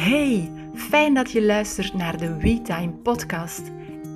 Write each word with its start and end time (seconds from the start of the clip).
Hey, 0.00 0.52
fijn 0.74 1.14
dat 1.14 1.30
je 1.30 1.42
luistert 1.42 1.94
naar 1.94 2.16
de 2.18 2.36
WeTime 2.36 2.92
podcast. 2.92 3.62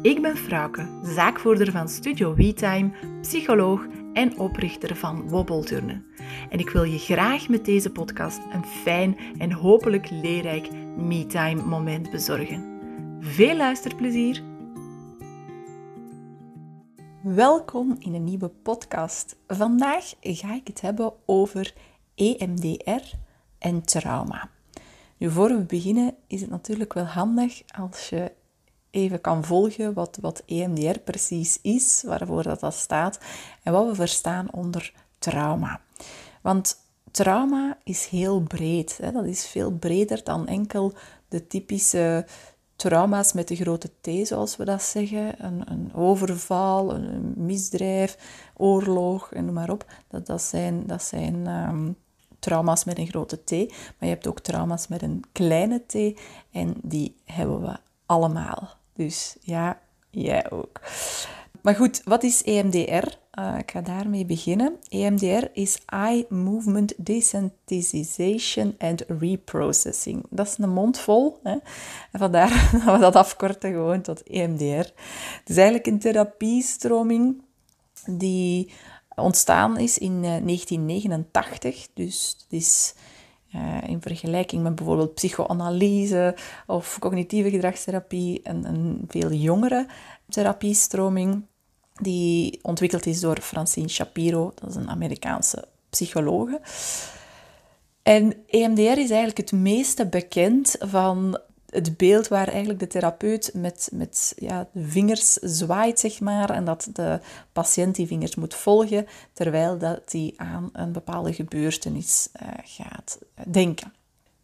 Ik 0.03 0.23
ben 0.23 0.37
Frauke, 0.37 0.89
zaakvoerder 1.03 1.71
van 1.71 1.89
Studio 1.89 2.35
WeTime, 2.35 2.91
psycholoog 3.21 3.87
en 4.13 4.39
oprichter 4.39 4.97
van 4.97 5.29
Wobbelturnen. 5.29 6.07
En 6.51 6.59
ik 6.59 6.71
wil 6.71 6.83
je 6.83 6.99
graag 6.99 7.49
met 7.49 7.65
deze 7.65 7.91
podcast 7.91 8.41
een 8.53 8.65
fijn 8.65 9.17
en 9.39 9.53
hopelijk 9.53 10.11
leerrijk 10.11 10.71
MeTime 10.97 11.63
moment 11.63 12.11
bezorgen. 12.11 12.79
Veel 13.21 13.57
luisterplezier! 13.57 14.43
Welkom 17.23 17.97
in 17.99 18.15
een 18.15 18.25
nieuwe 18.25 18.49
podcast. 18.49 19.37
Vandaag 19.47 20.15
ga 20.21 20.55
ik 20.55 20.67
het 20.67 20.81
hebben 20.81 21.13
over 21.27 21.75
EMDR 22.15 23.17
en 23.59 23.83
trauma. 23.83 24.54
Nu, 25.17 25.31
voor 25.31 25.49
we 25.49 25.61
beginnen 25.61 26.15
is 26.27 26.41
het 26.41 26.51
natuurlijk 26.51 26.93
wel 26.93 27.05
handig 27.05 27.63
als 27.77 28.09
je 28.09 28.33
even 28.91 29.21
kan 29.21 29.45
volgen 29.45 29.95
wat, 29.95 30.19
wat 30.21 30.43
EMDR 30.47 30.99
precies 30.99 31.59
is, 31.63 32.03
waarvoor 32.07 32.43
dat, 32.43 32.61
dat 32.61 32.75
staat 32.75 33.19
en 33.63 33.73
wat 33.73 33.87
we 33.87 33.95
verstaan 33.95 34.53
onder 34.53 34.93
trauma. 35.19 35.81
Want 36.43 36.77
trauma 37.11 37.79
is 37.85 38.07
heel 38.07 38.41
breed. 38.41 38.99
Hè? 39.03 39.13
Dat 39.13 39.25
is 39.25 39.47
veel 39.47 39.71
breder 39.71 40.25
dan 40.25 40.47
enkel 40.47 40.93
de 41.29 41.47
typische 41.47 42.27
trauma's 42.77 43.33
met 43.33 43.49
de 43.49 43.57
grote 43.57 43.91
T, 44.01 44.27
zoals 44.27 44.57
we 44.57 44.65
dat 44.65 44.83
zeggen. 44.83 45.45
Een, 45.45 45.63
een 45.71 45.95
overval, 45.95 46.95
een 46.95 47.33
misdrijf, 47.37 48.19
oorlog 48.57 49.33
en 49.33 49.45
noem 49.45 49.55
maar 49.55 49.71
op. 49.71 49.85
Dat, 50.09 50.27
dat 50.27 50.43
zijn, 50.43 50.87
dat 50.87 51.03
zijn 51.03 51.47
ehm, 51.47 51.91
trauma's 52.45 52.85
met 52.85 52.99
een 52.99 53.07
grote 53.07 53.45
T, 53.45 53.51
maar 53.51 54.09
je 54.09 54.15
hebt 54.15 54.27
ook 54.27 54.41
trauma's 54.41 54.89
met 54.89 55.03
een 55.03 55.25
kleine 55.33 55.83
T 55.87 55.95
en 56.51 56.75
die 56.83 57.17
hebben 57.25 57.61
we 57.63 57.77
allemaal. 58.07 58.69
Dus 58.95 59.37
ja, 59.41 59.81
jij 60.11 60.51
ook. 60.51 60.81
Maar 61.63 61.75
goed, 61.75 62.03
wat 62.05 62.23
is 62.23 62.43
EMDR? 62.43 63.07
Uh, 63.39 63.59
ik 63.59 63.71
ga 63.71 63.81
daarmee 63.81 64.25
beginnen. 64.25 64.77
EMDR 64.89 65.45
is 65.53 65.79
Eye 65.87 66.27
Movement 66.29 66.95
Desensitization 66.97 68.75
and 68.79 69.05
Reprocessing. 69.19 70.23
Dat 70.31 70.47
is 70.47 70.59
een 70.59 70.71
mond 70.71 70.99
vol. 70.99 71.39
Hè? 71.43 71.57
En 72.13 72.19
vandaar 72.19 72.49
dat 72.85 72.95
we 72.95 72.99
dat 72.99 73.17
afkorten 73.17 73.71
gewoon 73.71 74.01
tot 74.01 74.23
EMDR. 74.23 74.87
Het 75.39 75.43
is 75.47 75.57
eigenlijk 75.57 75.87
een 75.87 75.99
therapiestroming 75.99 77.43
die 78.07 78.73
ontstaan 79.17 79.79
is 79.79 79.99
in 79.99 80.23
1989. 80.23 81.77
Eh, 81.77 81.85
dus 81.95 82.37
het 82.39 82.53
is 82.61 82.95
uh, 83.55 83.89
in 83.89 84.03
vergelijking 84.03 84.63
met 84.63 84.75
bijvoorbeeld 84.75 85.15
psychoanalyse 85.15 86.37
of 86.67 86.97
cognitieve 87.01 87.51
gedragstherapie 87.51 88.41
een, 88.43 88.65
een 88.65 89.05
veel 89.09 89.33
jongere 89.33 89.87
therapiestroming 90.29 91.45
die 92.01 92.59
ontwikkeld 92.63 93.07
is 93.07 93.21
door 93.21 93.41
Francine 93.41 93.89
Shapiro, 93.89 94.53
dat 94.55 94.71
is 94.71 94.77
een 94.77 94.91
Amerikaanse 94.91 95.69
psychologe. 95.91 96.61
En 98.03 98.37
EMDR 98.47 98.81
is 98.81 99.11
eigenlijk 99.11 99.37
het 99.37 99.53
meeste 99.53 100.07
bekend 100.07 100.77
van 100.79 101.41
het 101.75 101.97
beeld 101.97 102.29
waar 102.29 102.49
eigenlijk 102.49 102.79
de 102.79 102.87
therapeut 102.87 103.51
met, 103.55 103.89
met 103.93 104.33
ja, 104.37 104.69
de 104.73 104.89
vingers 104.89 105.33
zwaait, 105.33 106.01
zeg 106.01 106.21
maar, 106.21 106.51
en 106.51 106.65
dat 106.65 106.89
de 106.93 107.21
patiënt 107.53 107.95
die 107.95 108.07
vingers 108.07 108.35
moet 108.35 108.55
volgen, 108.55 109.07
terwijl 109.33 109.79
dat 109.79 110.01
hij 110.07 110.33
aan 110.37 110.71
een 110.73 110.93
bepaalde 110.93 111.33
gebeurtenis 111.33 112.29
uh, 112.43 112.49
gaat 112.65 113.19
denken. 113.49 113.93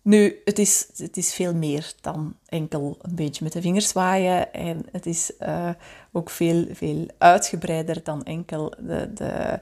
Nu, 0.02 0.40
het 0.44 0.58
is, 0.58 0.88
het 0.96 1.16
is 1.16 1.34
veel 1.34 1.54
meer 1.54 1.92
dan 2.00 2.34
enkel 2.46 2.96
een 3.02 3.14
beetje 3.14 3.44
met 3.44 3.52
de 3.52 3.60
vingers 3.60 3.88
zwaaien. 3.88 4.52
En 4.52 4.86
het 4.92 5.06
is 5.06 5.32
uh, 5.40 5.70
ook 6.12 6.30
veel, 6.30 6.66
veel 6.72 7.06
uitgebreider 7.18 8.02
dan 8.02 8.24
enkel 8.24 8.72
de, 8.78 9.12
de 9.14 9.60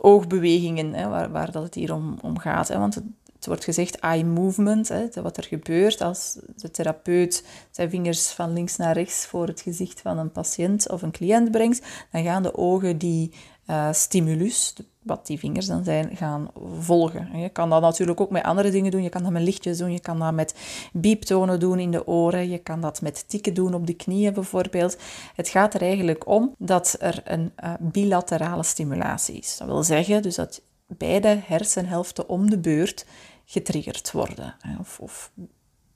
oogbewegingen, 0.00 0.94
hè, 0.94 1.08
waar, 1.08 1.30
waar 1.30 1.52
dat 1.52 1.62
het 1.62 1.74
hier 1.74 1.94
om, 1.94 2.18
om 2.22 2.38
gaat. 2.38 2.68
Hè. 2.68 2.78
Want 2.78 2.94
het, 2.94 3.04
het 3.38 3.46
wordt 3.46 3.64
gezegd 3.64 3.98
eye 3.98 4.24
movement, 4.24 4.88
hè, 4.88 5.22
wat 5.22 5.36
er 5.36 5.44
gebeurt 5.44 6.00
als 6.00 6.38
de 6.56 6.70
therapeut 6.70 7.44
zijn 7.70 7.90
vingers 7.90 8.30
van 8.30 8.52
links 8.52 8.76
naar 8.76 8.94
rechts 8.94 9.26
voor 9.26 9.46
het 9.46 9.60
gezicht 9.60 10.00
van 10.00 10.18
een 10.18 10.32
patiënt 10.32 10.90
of 10.90 11.02
een 11.02 11.10
cliënt 11.10 11.50
brengt, 11.50 11.82
dan 12.12 12.22
gaan 12.22 12.42
de 12.42 12.56
ogen 12.56 12.98
die 12.98 13.32
uh, 13.70 13.92
stimulus, 13.92 14.74
wat 15.02 15.26
die 15.26 15.38
vingers 15.38 15.66
dan 15.66 15.84
zijn, 15.84 16.16
gaan 16.16 16.50
volgen. 16.78 17.38
je 17.40 17.48
kan 17.48 17.70
dat 17.70 17.80
natuurlijk 17.80 18.20
ook 18.20 18.30
met 18.30 18.42
andere 18.42 18.70
dingen 18.70 18.90
doen. 18.90 19.02
Je 19.02 19.08
kan 19.08 19.22
dat 19.22 19.32
met 19.32 19.42
lichtjes 19.42 19.78
doen, 19.78 19.92
je 19.92 20.00
kan 20.00 20.18
dat 20.18 20.34
met 20.34 20.54
bieptonen 20.92 21.60
doen 21.60 21.78
in 21.78 21.90
de 21.90 22.06
oren, 22.06 22.48
je 22.48 22.58
kan 22.58 22.80
dat 22.80 23.00
met 23.00 23.28
tikken 23.28 23.54
doen 23.54 23.74
op 23.74 23.86
de 23.86 23.94
knieën 23.94 24.32
bijvoorbeeld. 24.32 24.96
Het 25.34 25.48
gaat 25.48 25.74
er 25.74 25.82
eigenlijk 25.82 26.26
om 26.26 26.54
dat 26.58 26.96
er 26.98 27.20
een 27.24 27.52
uh, 27.64 27.72
bilaterale 27.78 28.62
stimulatie 28.62 29.36
is. 29.38 29.56
Dat 29.58 29.68
wil 29.68 29.82
zeggen 29.82 30.22
dus 30.22 30.34
dat 30.34 30.60
beide 30.86 31.40
hersenhelften 31.46 32.28
om 32.28 32.50
de 32.50 32.58
beurt 32.58 33.06
getriggerd 33.48 34.12
worden. 34.12 34.54
Of, 34.80 35.00
of 35.00 35.30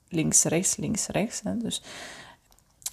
links, 0.07 0.43
rechts, 0.43 0.75
links, 0.75 1.07
rechts. 1.07 1.41
Dus 1.55 1.81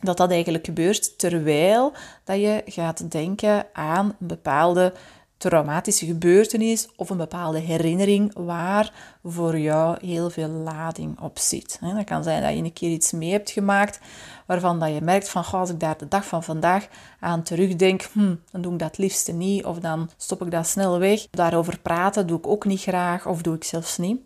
dat 0.00 0.16
dat 0.16 0.30
eigenlijk 0.30 0.64
gebeurt 0.64 1.18
terwijl 1.18 1.92
dat 2.24 2.40
je 2.40 2.62
gaat 2.66 3.10
denken 3.10 3.66
aan 3.72 4.16
een 4.20 4.26
bepaalde 4.26 4.92
traumatische 5.36 6.06
gebeurtenis 6.06 6.88
of 6.96 7.10
een 7.10 7.16
bepaalde 7.16 7.58
herinnering 7.58 8.32
waar 8.34 9.18
voor 9.24 9.58
jou 9.58 10.06
heel 10.06 10.30
veel 10.30 10.48
lading 10.48 11.20
op 11.20 11.38
zit. 11.38 11.78
Dat 11.80 12.04
kan 12.04 12.22
zijn 12.22 12.42
dat 12.42 12.52
je 12.52 12.56
een 12.56 12.72
keer 12.72 12.90
iets 12.90 13.12
mee 13.12 13.30
hebt 13.30 13.50
gemaakt 13.50 14.00
waarvan 14.46 14.78
dat 14.78 14.94
je 14.94 15.00
merkt 15.00 15.28
van 15.28 15.44
als 15.44 15.70
ik 15.70 15.80
daar 15.80 15.98
de 15.98 16.08
dag 16.08 16.24
van 16.24 16.42
vandaag 16.42 16.88
aan 17.20 17.42
terugdenk, 17.42 18.02
hm, 18.02 18.34
dan 18.50 18.60
doe 18.62 18.72
ik 18.72 18.78
dat 18.78 18.98
liefste 18.98 19.32
niet 19.32 19.64
of 19.64 19.78
dan 19.78 20.10
stop 20.16 20.42
ik 20.42 20.50
dat 20.50 20.66
snel 20.66 20.98
weg. 20.98 21.26
Daarover 21.30 21.78
praten 21.78 22.26
doe 22.26 22.38
ik 22.38 22.46
ook 22.46 22.64
niet 22.64 22.80
graag 22.80 23.26
of 23.26 23.42
doe 23.42 23.54
ik 23.54 23.64
zelfs 23.64 23.98
niet. 23.98 24.20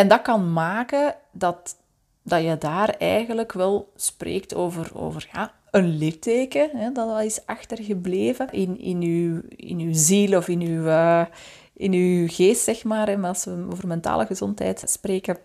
En 0.00 0.08
dat 0.08 0.22
kan 0.22 0.52
maken 0.52 1.14
dat, 1.32 1.76
dat 2.22 2.42
je 2.42 2.58
daar 2.58 2.88
eigenlijk 2.88 3.52
wel 3.52 3.92
spreekt 3.96 4.54
over, 4.54 4.90
over 4.94 5.28
ja, 5.32 5.52
een 5.70 5.88
litteken, 5.88 6.70
hè, 6.72 6.92
dat 6.92 7.22
is 7.22 7.46
achtergebleven 7.46 8.52
in, 8.52 8.78
in, 8.78 9.02
uw, 9.02 9.42
in 9.56 9.78
uw 9.78 9.92
ziel 9.92 10.36
of 10.36 10.48
in 10.48 10.60
uw, 10.60 10.84
uh, 10.84 11.24
in 11.72 11.92
uw 11.92 12.26
geest, 12.28 12.64
zeg 12.64 12.84
maar. 12.84 13.24
Als 13.24 13.44
we 13.44 13.66
over 13.72 13.86
mentale 13.86 14.26
gezondheid 14.26 14.82
spreken, 14.86 15.38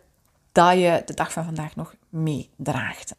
dat 0.51 0.73
je 0.73 1.01
de 1.05 1.13
dag 1.13 1.31
van 1.31 1.45
vandaag 1.45 1.75
nog 1.75 1.95
meedraagt. 2.09 3.15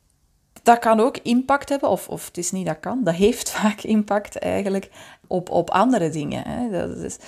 Dat 0.62 0.78
kan 0.78 1.00
ook 1.00 1.16
impact 1.16 1.68
hebben, 1.68 1.88
of, 1.88 2.08
of 2.08 2.26
het 2.26 2.38
is 2.38 2.50
niet 2.50 2.66
dat 2.66 2.80
kan, 2.80 3.04
dat 3.04 3.14
heeft 3.14 3.50
vaak 3.60 3.80
impact 3.82 4.38
eigenlijk 4.38 4.90
op, 5.26 5.50
op 5.50 5.70
andere 5.70 6.10
dingen. 6.10 6.42
Hè. 6.48 6.70
Dat 6.70 6.96
is, 6.96 7.18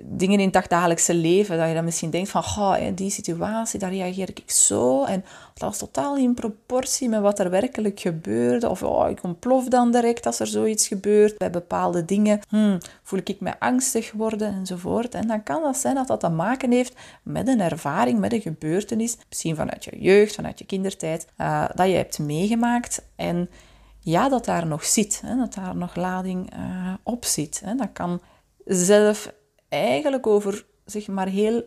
dingen 0.00 0.40
in 0.40 0.50
het 0.52 0.68
dagelijkse 0.68 1.14
leven, 1.14 1.58
dat 1.58 1.68
je 1.68 1.74
dan 1.74 1.84
misschien 1.84 2.10
denkt 2.10 2.28
van, 2.28 2.42
goh, 2.42 2.78
in 2.78 2.94
die 2.94 3.10
situatie, 3.10 3.78
daar 3.78 3.90
reageer 3.90 4.28
ik 4.28 4.50
zo. 4.50 5.04
En 5.04 5.24
dat 5.54 5.68
was 5.68 5.78
totaal 5.78 6.16
in 6.16 6.34
proportie 6.34 7.08
met 7.08 7.20
wat 7.20 7.38
er 7.38 7.50
werkelijk 7.50 8.00
gebeurde. 8.00 8.68
Of 8.68 8.82
oh, 8.82 9.10
ik 9.10 9.22
ontplof 9.22 9.68
dan 9.68 9.90
direct 9.90 10.26
als 10.26 10.40
er 10.40 10.46
zoiets 10.46 10.88
gebeurt. 10.88 11.38
Bij 11.38 11.50
bepaalde 11.50 12.04
dingen 12.04 12.40
hmm, 12.48 12.78
voel 13.02 13.20
ik 13.24 13.40
me 13.40 13.60
angstig 13.60 14.12
worden 14.12 14.54
enzovoort. 14.54 15.14
En 15.14 15.26
dan 15.26 15.42
kan 15.42 15.62
dat 15.62 15.76
zijn 15.76 15.94
dat 15.94 16.06
dat 16.06 16.20
te 16.20 16.28
maken 16.28 16.70
heeft 16.70 16.94
met 17.22 17.48
een 17.48 17.60
ervaring, 17.60 18.18
met 18.18 18.32
een 18.32 18.40
gebeurtenis. 18.40 19.16
Misschien 19.28 19.56
vanuit 19.56 19.84
je 19.84 19.98
jeugd, 19.98 20.34
vanuit 20.34 20.58
je 20.58 20.66
kindertijd, 20.66 21.26
uh, 21.38 21.64
dat 21.74 21.86
je 21.86 21.94
hebt 21.94 22.18
meegemaakt. 22.18 23.02
En 23.16 23.50
ja, 23.98 24.28
dat 24.28 24.44
daar 24.44 24.66
nog 24.66 24.84
zit, 24.84 25.22
hè, 25.26 25.36
dat 25.36 25.54
daar 25.54 25.76
nog 25.76 25.96
lading 25.96 26.54
uh, 26.54 26.94
op 27.02 27.24
zit. 27.24 27.60
Hè. 27.64 27.74
Dat 27.74 27.88
kan 27.92 28.20
zelf 28.64 29.32
eigenlijk 29.72 30.26
over 30.26 30.66
zeg 30.84 31.08
maar 31.08 31.28
heel 31.28 31.64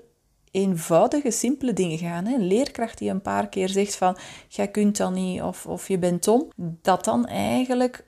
eenvoudige, 0.52 1.32
simpele 1.32 1.74
dingen 1.74 1.98
gaan. 1.98 2.28
Een 2.28 2.48
leerkracht 2.48 2.98
die 2.98 3.10
een 3.10 3.22
paar 3.22 3.50
keer 3.50 3.70
zegt 3.70 3.96
van, 3.96 4.18
jij 4.48 4.68
kunt 4.68 4.98
dat 4.98 5.12
niet 5.12 5.42
of, 5.42 5.66
of 5.66 5.88
je 5.88 5.98
bent 5.98 6.24
dom, 6.24 6.52
dat 6.82 7.04
dan 7.04 7.26
eigenlijk 7.26 8.06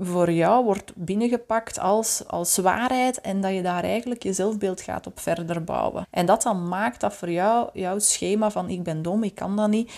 voor 0.00 0.30
jou 0.30 0.64
wordt 0.64 0.92
binnengepakt 0.96 1.78
als, 1.78 2.26
als 2.26 2.56
waarheid 2.56 3.20
en 3.20 3.40
dat 3.40 3.54
je 3.54 3.62
daar 3.62 3.84
eigenlijk 3.84 4.22
je 4.22 4.32
zelfbeeld 4.32 4.80
gaat 4.80 5.06
op 5.06 5.20
verder 5.20 5.64
bouwen. 5.64 6.06
En 6.10 6.26
dat 6.26 6.42
dan 6.42 6.68
maakt 6.68 7.00
dat 7.00 7.14
voor 7.14 7.30
jou, 7.30 7.70
jouw 7.72 7.98
schema 7.98 8.50
van 8.50 8.68
ik 8.70 8.82
ben 8.82 9.02
dom, 9.02 9.22
ik 9.22 9.34
kan 9.34 9.56
dat 9.56 9.68
niet, 9.68 9.92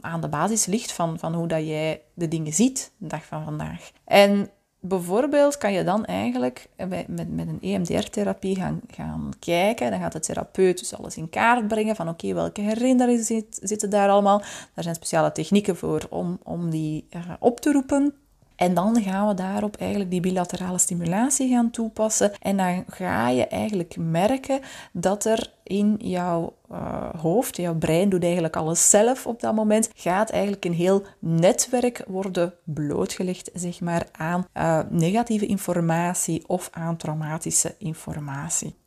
aan 0.00 0.20
de 0.20 0.28
basis 0.28 0.66
ligt 0.66 0.92
van, 0.92 1.18
van 1.18 1.34
hoe 1.34 1.48
dat 1.48 1.66
jij 1.66 2.02
de 2.14 2.28
dingen 2.28 2.52
ziet 2.52 2.92
de 2.96 3.06
dag 3.06 3.24
van 3.24 3.44
vandaag. 3.44 3.90
En 4.04 4.50
bijvoorbeeld 4.84 5.58
kan 5.58 5.72
je 5.72 5.84
dan 5.84 6.04
eigenlijk 6.04 6.68
met, 6.76 7.08
met 7.08 7.48
een 7.48 7.60
EMDR-therapie 7.60 8.56
gaan, 8.56 8.80
gaan 8.90 9.32
kijken. 9.38 9.90
Dan 9.90 10.00
gaat 10.00 10.12
de 10.12 10.20
therapeut 10.20 10.78
dus 10.78 10.94
alles 10.94 11.16
in 11.16 11.30
kaart 11.30 11.68
brengen 11.68 11.96
van 11.96 12.08
oké, 12.08 12.34
welke 12.34 12.60
herinneringen 12.60 13.24
zit, 13.24 13.58
zitten 13.62 13.90
daar 13.90 14.08
allemaal. 14.08 14.38
Daar 14.74 14.84
zijn 14.84 14.94
speciale 14.94 15.32
technieken 15.32 15.76
voor 15.76 16.06
om, 16.10 16.38
om 16.42 16.70
die 16.70 17.06
uh, 17.10 17.22
op 17.38 17.60
te 17.60 17.72
roepen. 17.72 18.14
En 18.62 18.74
dan 18.74 19.02
gaan 19.02 19.28
we 19.28 19.34
daarop 19.34 19.76
eigenlijk 19.76 20.10
die 20.10 20.20
bilaterale 20.20 20.78
stimulatie 20.78 21.48
gaan 21.48 21.70
toepassen. 21.70 22.32
En 22.40 22.56
dan 22.56 22.84
ga 22.88 23.28
je 23.28 23.46
eigenlijk 23.46 23.96
merken 23.96 24.60
dat 24.92 25.24
er 25.24 25.52
in 25.62 25.94
jouw 25.98 26.56
uh, 26.72 27.08
hoofd, 27.20 27.56
jouw 27.56 27.74
brein 27.74 28.08
doet 28.08 28.22
eigenlijk 28.22 28.56
alles 28.56 28.90
zelf 28.90 29.26
op 29.26 29.40
dat 29.40 29.54
moment, 29.54 29.90
gaat 29.94 30.30
eigenlijk 30.30 30.64
een 30.64 30.72
heel 30.72 31.02
netwerk 31.18 32.04
worden 32.06 32.54
blootgelegd 32.64 33.50
zeg 33.54 33.80
maar, 33.80 34.06
aan 34.12 34.46
uh, 34.54 34.80
negatieve 34.90 35.46
informatie 35.46 36.44
of 36.46 36.68
aan 36.72 36.96
traumatische 36.96 37.74
informatie. 37.78 38.81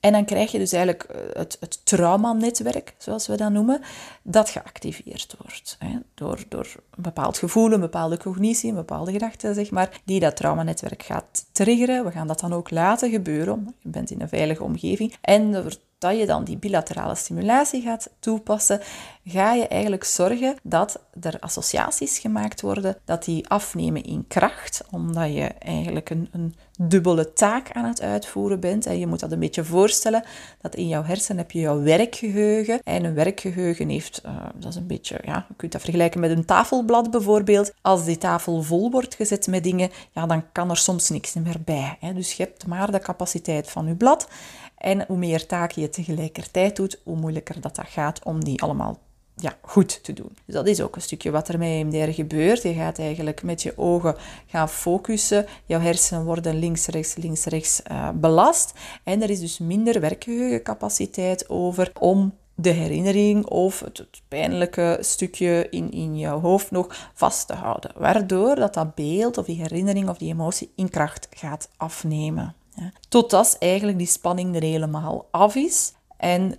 En 0.00 0.12
dan 0.12 0.24
krijg 0.24 0.52
je 0.52 0.58
dus 0.58 0.72
eigenlijk 0.72 1.02
eh, 1.02 1.20
het, 1.32 1.56
het 1.60 1.86
traumanetwerk, 1.86 2.94
zoals 2.98 3.26
we 3.26 3.36
dat 3.36 3.50
noemen, 3.50 3.80
dat 4.22 4.50
geactiveerd 4.50 5.36
wordt. 5.42 5.76
Hè, 5.78 5.98
door, 6.14 6.44
door 6.48 6.66
een 6.96 7.02
bepaald 7.02 7.38
gevoel, 7.38 7.72
een 7.72 7.80
bepaalde 7.80 8.16
cognitie, 8.16 8.70
een 8.70 8.76
bepaalde 8.76 9.12
gedachte, 9.12 9.54
zeg 9.54 9.70
maar, 9.70 10.00
die 10.04 10.20
dat 10.20 10.36
traumanetwerk 10.36 11.02
gaat 11.02 11.46
triggeren. 11.52 12.04
We 12.04 12.10
gaan 12.10 12.26
dat 12.26 12.40
dan 12.40 12.52
ook 12.52 12.70
laten 12.70 13.10
gebeuren. 13.10 13.74
Je 13.80 13.88
bent 13.88 14.10
in 14.10 14.20
een 14.20 14.28
veilige 14.28 14.62
omgeving. 14.62 15.14
En 15.20 15.70
dat 15.98 16.18
je 16.18 16.26
dan 16.26 16.44
die 16.44 16.56
bilaterale 16.56 17.14
stimulatie 17.14 17.82
gaat 17.82 18.10
toepassen, 18.20 18.80
ga 19.24 19.52
je 19.52 19.66
eigenlijk 19.66 20.04
zorgen 20.04 20.56
dat 20.62 21.00
er 21.20 21.40
associaties 21.40 22.18
gemaakt 22.18 22.60
worden, 22.60 22.96
dat 23.04 23.24
die 23.24 23.48
afnemen 23.48 24.02
in 24.02 24.24
kracht, 24.28 24.84
omdat 24.90 25.34
je 25.34 25.44
eigenlijk 25.58 26.10
een, 26.10 26.28
een 26.32 26.54
dubbele 26.78 27.32
taak 27.32 27.70
aan 27.72 27.84
het 27.84 28.00
uitvoeren 28.00 28.60
bent. 28.60 28.86
En 28.86 28.98
je 28.98 29.06
moet 29.06 29.20
dat 29.20 29.32
een 29.32 29.38
beetje 29.38 29.64
voorstellen, 29.64 30.24
dat 30.60 30.74
in 30.74 30.88
jouw 30.88 31.02
hersenen 31.02 31.38
heb 31.38 31.50
je 31.50 31.60
jouw 31.60 31.82
werkgeheugen. 31.82 32.80
En 32.82 33.04
een 33.04 33.14
werkgeheugen 33.14 33.88
heeft, 33.88 34.22
uh, 34.26 34.36
dat 34.54 34.70
is 34.70 34.76
een 34.76 34.86
beetje, 34.86 35.20
ja, 35.24 35.46
je 35.48 35.54
kunt 35.56 35.72
dat 35.72 35.80
vergelijken 35.80 36.20
met 36.20 36.30
een 36.30 36.44
tafelblad 36.44 37.10
bijvoorbeeld. 37.10 37.72
Als 37.82 38.04
die 38.04 38.18
tafel 38.18 38.62
vol 38.62 38.90
wordt 38.90 39.14
gezet 39.14 39.46
met 39.46 39.64
dingen, 39.64 39.90
ja, 40.12 40.26
dan 40.26 40.44
kan 40.52 40.70
er 40.70 40.76
soms 40.76 41.08
niks 41.08 41.34
meer 41.34 41.60
bij. 41.64 41.96
Hè. 42.00 42.12
Dus 42.12 42.32
je 42.32 42.42
hebt 42.42 42.66
maar 42.66 42.92
de 42.92 42.98
capaciteit 42.98 43.70
van 43.70 43.86
je 43.86 43.94
blad. 43.94 44.28
En 44.76 45.04
hoe 45.06 45.16
meer 45.16 45.46
taken 45.46 45.82
je 45.82 45.88
tegelijkertijd 45.88 46.76
doet, 46.76 47.00
hoe 47.04 47.16
moeilijker 47.16 47.60
dat, 47.60 47.80
gaat 47.84 48.24
om 48.24 48.44
die 48.44 48.62
allemaal 48.62 48.98
ja, 49.36 49.56
goed 49.60 50.04
te 50.04 50.12
doen. 50.12 50.36
Dus 50.44 50.54
dat 50.54 50.66
is 50.66 50.80
ook 50.80 50.96
een 50.96 51.02
stukje 51.02 51.30
wat 51.30 51.48
er 51.48 51.58
met 51.58 52.14
gebeurt. 52.14 52.62
Je 52.62 52.74
gaat 52.74 52.98
eigenlijk 52.98 53.42
met 53.42 53.62
je 53.62 53.78
ogen 53.78 54.16
gaan 54.46 54.68
focussen. 54.68 55.46
Jouw 55.64 55.80
hersenen 55.80 56.24
worden 56.24 56.58
links, 56.58 56.86
rechts, 56.86 57.14
links, 57.14 57.44
rechts 57.44 57.82
uh, 57.90 58.10
belast. 58.14 58.72
En 59.02 59.22
er 59.22 59.30
is 59.30 59.40
dus 59.40 59.58
minder 59.58 60.00
werkgeheugencapaciteit 60.00 61.48
over 61.48 61.92
om 61.98 62.34
de 62.54 62.70
herinnering 62.70 63.46
of 63.46 63.80
het, 63.80 64.06
pijnlijke 64.28 64.98
stukje 65.00 65.66
in, 65.70 65.90
in 65.90 66.18
jouw 66.18 66.40
hoofd 66.40 66.70
nog 66.70 67.10
vast 67.14 67.46
te 67.46 67.54
houden. 67.54 67.90
Waardoor 67.96 68.54
dat, 68.54 68.74
dat 68.74 68.94
beeld 68.94 69.38
of 69.38 69.46
die 69.46 69.60
herinnering 69.60 70.08
of 70.08 70.18
die 70.18 70.32
emotie 70.32 70.72
in 70.74 70.88
kracht 70.88 71.28
gaat 71.30 71.68
afnemen. 71.76 72.54
Ja. 72.76 72.92
Totdat 73.08 73.56
eigenlijk 73.58 73.98
die 73.98 74.06
spanning 74.06 74.54
er 74.56 74.62
helemaal 74.62 75.28
af 75.30 75.54
is. 75.54 75.92
En 76.16 76.58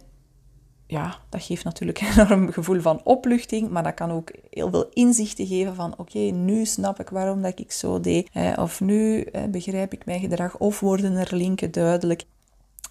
ja, 0.87 1.19
dat 1.29 1.43
geeft 1.43 1.63
natuurlijk 1.63 2.01
een 2.01 2.07
enorm 2.19 2.51
gevoel 2.51 2.81
van 2.81 3.01
opluchting, 3.03 3.69
maar 3.69 3.83
dat 3.83 3.93
kan 3.93 4.11
ook 4.11 4.31
heel 4.49 4.69
veel 4.69 4.89
inzichten 4.93 5.47
geven 5.47 5.75
van 5.75 5.93
oké, 5.97 6.19
nu 6.19 6.65
snap 6.65 6.99
ik 6.99 7.09
waarom 7.09 7.41
dat 7.41 7.59
ik 7.59 7.71
zo 7.71 7.99
deed, 7.99 8.29
of 8.55 8.79
nu 8.79 9.27
begrijp 9.49 9.93
ik 9.93 10.05
mijn 10.05 10.19
gedrag, 10.19 10.57
of 10.57 10.79
worden 10.79 11.15
er 11.15 11.35
linken 11.35 11.71
duidelijk. 11.71 12.23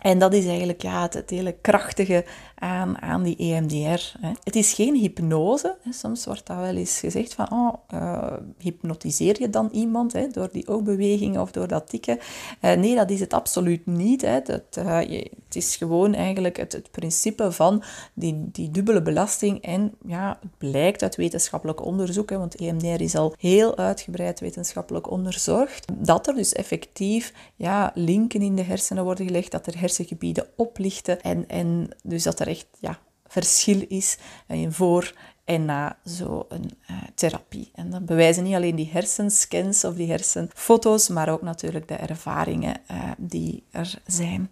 En 0.01 0.19
dat 0.19 0.35
is 0.35 0.47
eigenlijk 0.47 0.83
ja, 0.83 1.09
het, 1.11 1.31
hele 1.31 1.53
krachtige 1.53 2.25
aan, 2.59 3.03
aan 3.03 3.23
die 3.23 3.37
EMDR. 3.37 4.17
Hè. 4.21 4.33
Het 4.45 4.57
is 4.57 4.73
geen 4.73 4.95
hypnose. 4.95 5.77
Hè. 5.83 5.93
Soms 5.93 6.25
wordt 6.25 6.47
dat 6.47 6.57
wel 6.57 6.77
eens 6.77 6.99
gezegd 6.99 7.35
van, 7.35 7.53
oh, 7.53 7.75
uh, 7.95 8.33
hypnotiseer 8.59 9.41
je 9.41 9.51
dan 9.51 9.69
iemand 9.73 10.13
hè, 10.13 10.29
door 10.29 10.49
die 10.53 10.69
oogbewegingen 10.69 11.41
of 11.41 11.51
door 11.51 11.69
dat 11.69 11.89
tikken? 11.89 12.19
Uh, 12.63 12.73
nee, 12.73 12.95
dat 12.95 13.11
is 13.11 13.21
het 13.21 13.33
absoluut 13.33 13.87
niet. 13.87 14.23
Hè. 14.23 14.41
Dat, 14.43 14.63
je, 15.09 15.31
het 15.45 15.57
is 15.57 15.77
gewoon 15.77 16.15
eigenlijk 16.15 16.57
het, 16.57 16.73
het 16.73 16.91
principe 16.91 17.53
van 17.53 17.83
die, 18.15 18.49
die 18.53 18.71
dubbele 18.71 19.03
belasting. 19.03 19.63
En 19.63 19.95
ja, 20.07 20.39
het 20.41 20.59
blijkt 20.59 21.03
uit 21.03 21.17
wetenschappelijk 21.17 21.85
onderzoek, 21.85 22.31
hè, 22.31 22.39
want 22.39 22.55
EMDR 22.55 23.03
is 23.03 23.15
al 23.15 23.35
heel 23.39 23.77
uitgebreid 23.77 24.41
wetenschappelijk 24.41 25.11
onderzocht, 25.11 25.93
dat 25.99 26.27
er 26.27 26.35
dus 26.35 26.53
effectief 26.53 27.33
ja, 27.57 27.91
linken 27.95 28.43
in 28.43 28.57
de 28.57 28.63
hersenen 28.63 29.05
worden 29.05 29.27
gelegd, 29.27 29.51
dat 29.51 29.67
er 29.67 29.81
hersengebieden 29.81 30.47
oplichten 30.57 31.21
en, 31.23 31.49
en 31.49 31.89
dus 32.03 32.23
dat 32.23 32.41
er 32.41 32.46
echt 32.47 32.67
ja, 32.81 32.99
verschil 33.27 33.85
is 33.89 34.19
in 34.47 34.73
voor 34.73 35.13
en 35.45 35.65
na 35.65 35.99
zo'n 36.05 36.47
uh, 36.91 36.97
therapie. 37.15 37.71
En 37.75 37.91
dan 37.91 38.05
bewijzen 38.05 38.45
niet 38.45 38.55
alleen 38.55 38.77
die 38.77 38.91
hersenscans 38.93 39.85
of 39.85 39.95
die 39.95 40.11
hersenfoto's, 40.11 41.09
maar 41.09 41.29
ook 41.29 41.43
natuurlijk 41.43 41.89
de 41.89 41.95
ervaringen 41.95 42.77
uh, 42.91 43.11
die 43.19 43.65
er 43.71 43.95
zijn. 44.07 44.51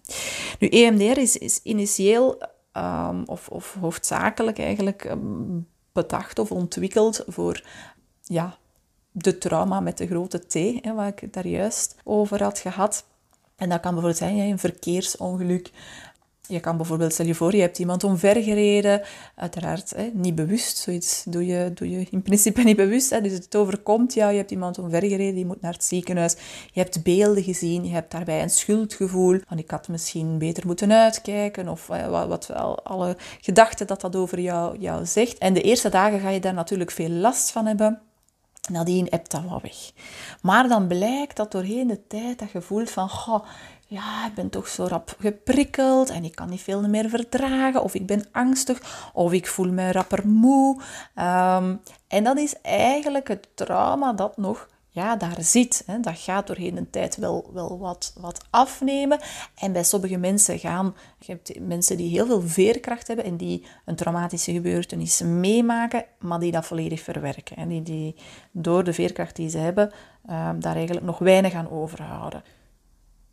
Nu, 0.58 0.69
EMDR 0.69 1.19
is, 1.19 1.38
is 1.38 1.61
initieel 1.62 2.43
um, 2.73 3.23
of, 3.26 3.49
of 3.49 3.76
hoofdzakelijk 3.81 4.58
eigenlijk 4.58 5.05
um, 5.05 5.69
bedacht 5.93 6.38
of 6.38 6.52
ontwikkeld 6.52 7.25
voor 7.26 7.64
ja, 8.23 8.56
de 9.11 9.38
trauma 9.38 9.81
met 9.81 9.99
de 9.99 10.06
grote 10.06 10.46
T, 10.46 10.55
hè, 10.85 10.94
waar 10.94 11.08
ik 11.08 11.19
het 11.19 11.32
daar 11.32 11.46
juist 11.46 11.96
over 12.05 12.43
had 12.43 12.58
gehad. 12.58 13.05
En 13.56 13.69
dat 13.69 13.81
kan 13.81 13.94
bijvoorbeeld 13.94 14.23
zijn 14.23 14.38
een 14.38 14.58
verkeersongeluk. 14.58 15.70
Je 16.49 16.61
kan 16.61 16.76
bijvoorbeeld, 16.76 17.12
stel 17.12 17.26
je 17.26 17.35
voor, 17.35 17.55
je 17.55 17.61
hebt 17.61 17.79
iemand 17.79 18.05
omvergereden. 18.05 19.02
Uiteraard 19.35 19.91
hè, 19.96 20.11
niet 20.12 20.35
bewust. 20.35 20.76
Zoiets 20.76 21.25
doe 21.26 21.46
je, 21.46 21.70
doe 21.75 21.91
je 21.91 22.06
in 22.11 22.23
principe 22.23 22.62
niet 22.62 22.76
bewust. 22.76 23.11
Hè. 23.11 23.20
Dus 23.20 23.32
het 23.32 23.56
overkomt 23.56 24.14
jou. 24.14 24.31
Je 24.32 24.38
hebt 24.38 24.50
iemand 24.50 24.79
omvergereden, 24.79 25.35
die 25.35 25.46
moet 25.46 25.61
naar 25.61 25.73
het 25.73 25.85
ziekenhuis. 25.85 26.37
Je 26.73 26.81
hebt 26.81 27.02
beelden 27.02 27.43
gezien. 27.43 27.85
Je 27.85 27.93
hebt 27.93 28.11
daarbij 28.11 28.43
een 28.43 28.50
schuldgevoel. 28.50 29.41
Van 29.46 29.58
ik 29.58 29.70
had 29.70 29.88
misschien 29.88 30.38
beter 30.38 30.67
moeten 30.67 30.93
uitkijken. 30.93 31.69
Of 31.69 31.87
wat, 31.87 32.26
wat 32.26 32.50
alle 32.82 33.17
gedachten 33.41 33.87
dat 33.87 34.00
dat 34.00 34.17
over 34.17 34.41
jou, 34.41 34.79
jou 34.79 35.06
zegt. 35.06 35.38
En 35.38 35.55
de 35.55 35.62
eerste 35.62 35.88
dagen 35.88 36.20
ga 36.20 36.29
je 36.29 36.41
daar 36.41 36.55
natuurlijk 36.55 36.91
veel 36.91 37.11
last 37.11 37.50
van 37.50 37.67
hebben. 37.67 38.00
Nadien 38.70 39.06
hebt 39.11 39.31
dat 39.31 39.43
wel 39.49 39.61
weg. 39.62 39.93
Maar 40.43 40.69
dan 40.69 40.87
blijkt 40.87 41.37
dat 41.37 41.52
doorheen 41.52 41.87
de 41.87 42.06
tijd 42.06 42.38
dat 42.38 42.50
je 42.50 42.61
voelt 42.61 42.91
van, 42.91 43.08
goh, 43.08 43.44
ja, 43.94 44.26
ik 44.26 44.35
ben 44.35 44.50
toch 44.50 44.69
zo 44.69 44.85
rap 44.85 45.17
geprikkeld 45.19 46.11
en 46.11 46.25
ik 46.25 46.35
kan 46.35 46.50
niet 46.50 46.61
veel 46.61 46.88
meer 46.88 47.08
verdragen, 47.08 47.82
of 47.82 47.94
ik 47.94 48.06
ben 48.06 48.26
angstig, 48.32 49.11
of 49.12 49.32
ik 49.32 49.46
voel 49.46 49.73
me 49.73 49.93
rapper 49.93 50.29
moe. 50.29 50.81
Um, 51.17 51.81
en 52.08 52.25
dat 52.25 52.38
is 52.38 52.61
eigenlijk 52.62 53.29
het 53.29 53.49
trauma 53.55 54.12
dat 54.12 54.37
nog 54.37 54.69
ja, 54.88 55.17
daar 55.17 55.37
zit. 55.38 55.82
Hè. 55.87 56.00
Dat 56.00 56.19
gaat 56.19 56.46
doorheen 56.46 56.75
de 56.75 56.91
tijd 56.91 57.17
wel, 57.17 57.50
wel 57.52 57.79
wat, 57.79 58.12
wat 58.20 58.44
afnemen. 58.50 59.19
En 59.55 59.73
bij 59.73 59.85
sommige 59.85 60.17
mensen 60.17 60.58
gaan, 60.58 60.94
je 61.19 61.32
hebt 61.32 61.61
mensen 61.61 61.96
die 61.96 62.11
heel 62.11 62.26
veel 62.26 62.43
veerkracht 62.43 63.06
hebben 63.06 63.25
en 63.25 63.37
die 63.37 63.67
een 63.85 63.96
traumatische 63.96 64.52
gebeurtenis 64.52 65.20
meemaken, 65.20 66.05
maar 66.19 66.38
die 66.38 66.52
dat 66.52 66.67
volledig 66.67 67.00
verwerken. 67.00 67.56
En 67.56 67.69
die, 67.69 67.82
die 67.82 68.17
door 68.51 68.84
de 68.84 68.93
veerkracht 68.93 69.36
die 69.36 69.51
ze 69.51 69.58
hebben, 69.58 69.93
ehm, 70.27 70.60
daar 70.60 70.77
eigenlijk 70.77 71.06
nog 71.06 71.19
weinig 71.19 71.55
aan 71.55 71.70
overhouden. 71.70 72.43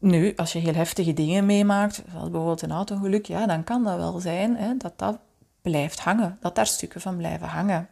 Nu, 0.01 0.33
als 0.35 0.53
je 0.53 0.59
heel 0.59 0.73
heftige 0.73 1.13
dingen 1.13 1.45
meemaakt, 1.45 1.95
zoals 2.11 2.29
bijvoorbeeld 2.29 2.61
een 2.61 2.71
auto-geluk, 2.71 3.25
ja, 3.25 3.45
dan 3.45 3.63
kan 3.63 3.83
dat 3.83 3.97
wel 3.97 4.19
zijn 4.19 4.55
hè, 4.55 4.77
dat 4.77 4.93
dat 4.95 5.17
blijft 5.61 5.99
hangen, 5.99 6.37
dat 6.39 6.55
daar 6.55 6.67
stukken 6.67 7.01
van 7.01 7.17
blijven 7.17 7.47
hangen. 7.47 7.87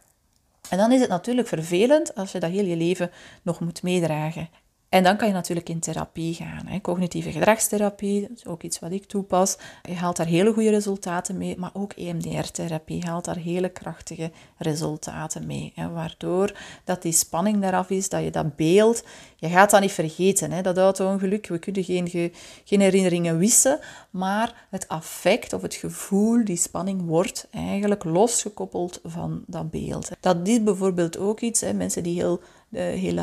En 0.68 0.78
dan 0.78 0.92
is 0.92 1.00
het 1.00 1.08
natuurlijk 1.08 1.48
vervelend 1.48 2.14
als 2.14 2.32
je 2.32 2.40
dat 2.40 2.50
heel 2.50 2.64
je 2.64 2.76
leven 2.76 3.10
nog 3.42 3.60
moet 3.60 3.82
meedragen. 3.82 4.48
En 4.90 5.02
dan 5.02 5.16
kan 5.16 5.28
je 5.28 5.34
natuurlijk 5.34 5.68
in 5.68 5.80
therapie 5.80 6.34
gaan. 6.34 6.66
Hè. 6.66 6.80
Cognitieve 6.80 7.32
gedragstherapie, 7.32 8.20
dat 8.20 8.36
is 8.36 8.46
ook 8.46 8.62
iets 8.62 8.78
wat 8.78 8.92
ik 8.92 9.04
toepas. 9.04 9.56
Je 9.82 9.94
haalt 9.94 10.16
daar 10.16 10.26
hele 10.26 10.52
goede 10.52 10.70
resultaten 10.70 11.38
mee, 11.38 11.58
maar 11.58 11.70
ook 11.72 11.92
EMDR-therapie 11.92 13.04
haalt 13.06 13.24
daar 13.24 13.36
hele 13.36 13.68
krachtige 13.68 14.30
resultaten 14.58 15.46
mee. 15.46 15.72
Hè. 15.74 15.88
Waardoor 15.90 16.56
dat 16.84 17.02
die 17.02 17.12
spanning 17.12 17.64
eraf 17.64 17.90
is, 17.90 18.08
dat 18.08 18.24
je 18.24 18.30
dat 18.30 18.56
beeld, 18.56 19.04
je 19.36 19.48
gaat 19.48 19.70
dat 19.70 19.80
niet 19.80 19.92
vergeten. 19.92 20.52
Hè. 20.52 20.62
Dat 20.62 20.78
auto-ongeluk, 20.78 21.46
we 21.46 21.58
kunnen 21.58 21.84
geen, 21.84 22.32
geen 22.64 22.80
herinneringen 22.80 23.38
wissen, 23.38 23.78
maar 24.10 24.66
het 24.70 24.88
affect 24.88 25.52
of 25.52 25.62
het 25.62 25.74
gevoel, 25.74 26.44
die 26.44 26.56
spanning 26.56 27.06
wordt 27.06 27.48
eigenlijk 27.50 28.04
losgekoppeld 28.04 29.00
van 29.04 29.42
dat 29.46 29.70
beeld. 29.70 30.10
Dat 30.20 30.48
is 30.48 30.62
bijvoorbeeld 30.62 31.18
ook 31.18 31.40
iets, 31.40 31.60
hè, 31.60 31.72
mensen 31.72 32.02
die 32.02 32.14
heel, 32.14 32.40
de 32.68 32.78
hele 32.78 33.22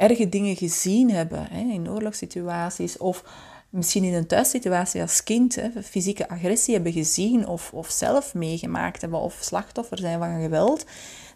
erge 0.00 0.28
dingen 0.28 0.56
gezien 0.56 1.10
hebben 1.10 1.46
hè, 1.50 1.60
in 1.60 1.90
oorlogssituaties 1.90 2.98
of 2.98 3.24
misschien 3.70 4.04
in 4.04 4.14
een 4.14 4.26
thuissituatie 4.26 5.00
als 5.00 5.22
kind 5.22 5.54
hè, 5.54 5.82
fysieke 5.82 6.28
agressie 6.28 6.74
hebben 6.74 6.92
gezien 6.92 7.46
of, 7.46 7.72
of 7.72 7.90
zelf 7.90 8.34
meegemaakt 8.34 9.00
hebben 9.00 9.20
of 9.20 9.38
slachtoffer 9.40 9.98
zijn 9.98 10.18
van 10.18 10.40
geweld, 10.40 10.84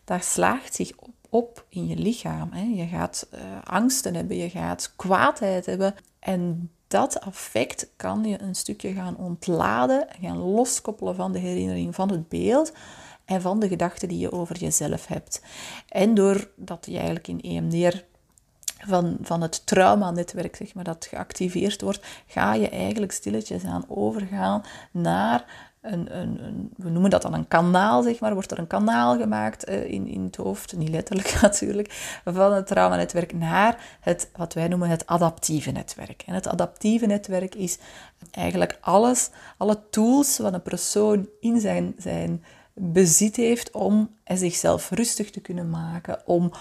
dat 0.05 0.25
slaagt 0.25 0.75
zich 0.75 0.93
op, 0.97 1.13
op 1.29 1.65
in 1.69 1.87
je 1.87 1.97
lichaam. 1.97 2.53
Hè. 2.53 2.63
Je 2.83 2.87
gaat 2.87 3.27
uh, 3.35 3.41
angsten 3.65 4.15
hebben, 4.15 4.37
je 4.37 4.51
gaat 4.51 4.93
kwaadheid 4.97 5.67
hebben 5.67 5.95
en 6.19 6.71
dat 6.87 7.21
affect 7.21 7.91
kan 7.97 8.25
je 8.25 8.41
een 8.41 8.55
stukje 8.55 8.93
gaan 8.93 9.17
ontladen, 9.17 10.07
gaan 10.21 10.39
loskoppelen 10.39 11.15
van 11.15 11.33
de 11.33 11.39
herinnering 11.39 11.95
van 11.95 12.11
het 12.11 12.29
beeld 12.29 12.73
en 13.25 13.41
van 13.41 13.61
de 13.61 13.69
gedachten 13.69 14.09
die 14.09 14.19
je 14.19 14.33
over 14.33 14.57
jezelf 14.57 15.07
hebt. 15.07 15.43
En 15.89 16.15
doordat 16.15 16.87
je 16.87 16.97
eigenlijk 16.97 17.29
in 17.29 17.41
EMDR 17.41 17.97
van, 18.87 19.17
van 19.21 19.41
het 19.41 19.67
traumanetwerk, 19.67 20.57
zeg 20.57 20.75
maar, 20.75 20.85
dat 20.85 21.07
geactiveerd 21.11 21.81
wordt, 21.81 22.07
ga 22.27 22.55
je 22.55 22.69
eigenlijk 22.69 23.13
stilletjes 23.13 23.65
aan 23.65 23.85
overgaan 23.89 24.63
naar 24.91 25.73
een, 25.85 26.19
een, 26.19 26.45
een, 26.45 26.71
we 26.77 26.91
noemen 26.91 27.11
dat 27.11 27.23
dan 27.23 27.35
een 27.35 27.49
kanaal, 27.49 28.03
zeg 28.03 28.21
maar, 28.21 28.35
wordt 28.35 28.51
er 28.51 28.59
een 28.59 28.67
kanaal 28.67 29.17
gemaakt 29.19 29.69
uh, 29.69 29.91
in, 29.91 30.07
in 30.07 30.25
het 30.25 30.37
hoofd, 30.37 30.77
niet 30.77 30.89
letterlijk 30.89 31.39
natuurlijk, 31.41 32.21
van 32.25 32.53
het 32.53 32.67
traumanetwerk 32.67 33.33
naar 33.33 33.99
het, 34.01 34.31
wat 34.37 34.55
wij 34.55 34.69
noemen 34.69 34.89
het 34.89 35.07
adaptieve 35.07 35.71
netwerk. 35.71 36.23
En 36.27 36.35
het 36.35 36.49
adaptieve 36.49 37.07
netwerk 37.07 37.55
is 37.55 37.79
eigenlijk 38.31 38.79
alles, 38.81 39.31
alle 39.57 39.79
tools 39.91 40.39
wat 40.39 40.53
een 40.53 40.63
persoon 40.63 41.29
in 41.41 41.61
zijn, 41.61 41.95
zijn 41.99 42.45
bezit 42.75 43.37
heeft 43.37 43.71
om 43.71 44.11
zichzelf 44.25 44.91
rustig 44.91 45.31
te 45.31 45.41
kunnen 45.41 45.71
maken, 45.71 46.23
om 46.27 46.53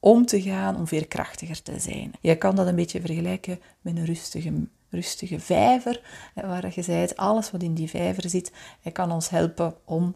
om 0.00 0.26
te 0.26 0.42
gaan, 0.42 0.76
om 0.76 0.86
veerkrachtiger 0.86 1.62
te 1.62 1.78
zijn. 1.78 2.12
Je 2.20 2.36
kan 2.36 2.54
dat 2.54 2.66
een 2.66 2.74
beetje 2.74 3.00
vergelijken 3.00 3.60
met 3.80 3.96
een 3.96 4.04
rustige, 4.04 4.52
rustige 4.90 5.40
vijver, 5.40 6.00
waar 6.34 6.72
je 6.74 6.82
zei, 6.82 7.08
alles 7.14 7.50
wat 7.50 7.62
in 7.62 7.74
die 7.74 7.90
vijver 7.90 8.30
zit, 8.30 8.52
kan 8.92 9.12
ons 9.12 9.28
helpen 9.28 9.74
om 9.84 10.14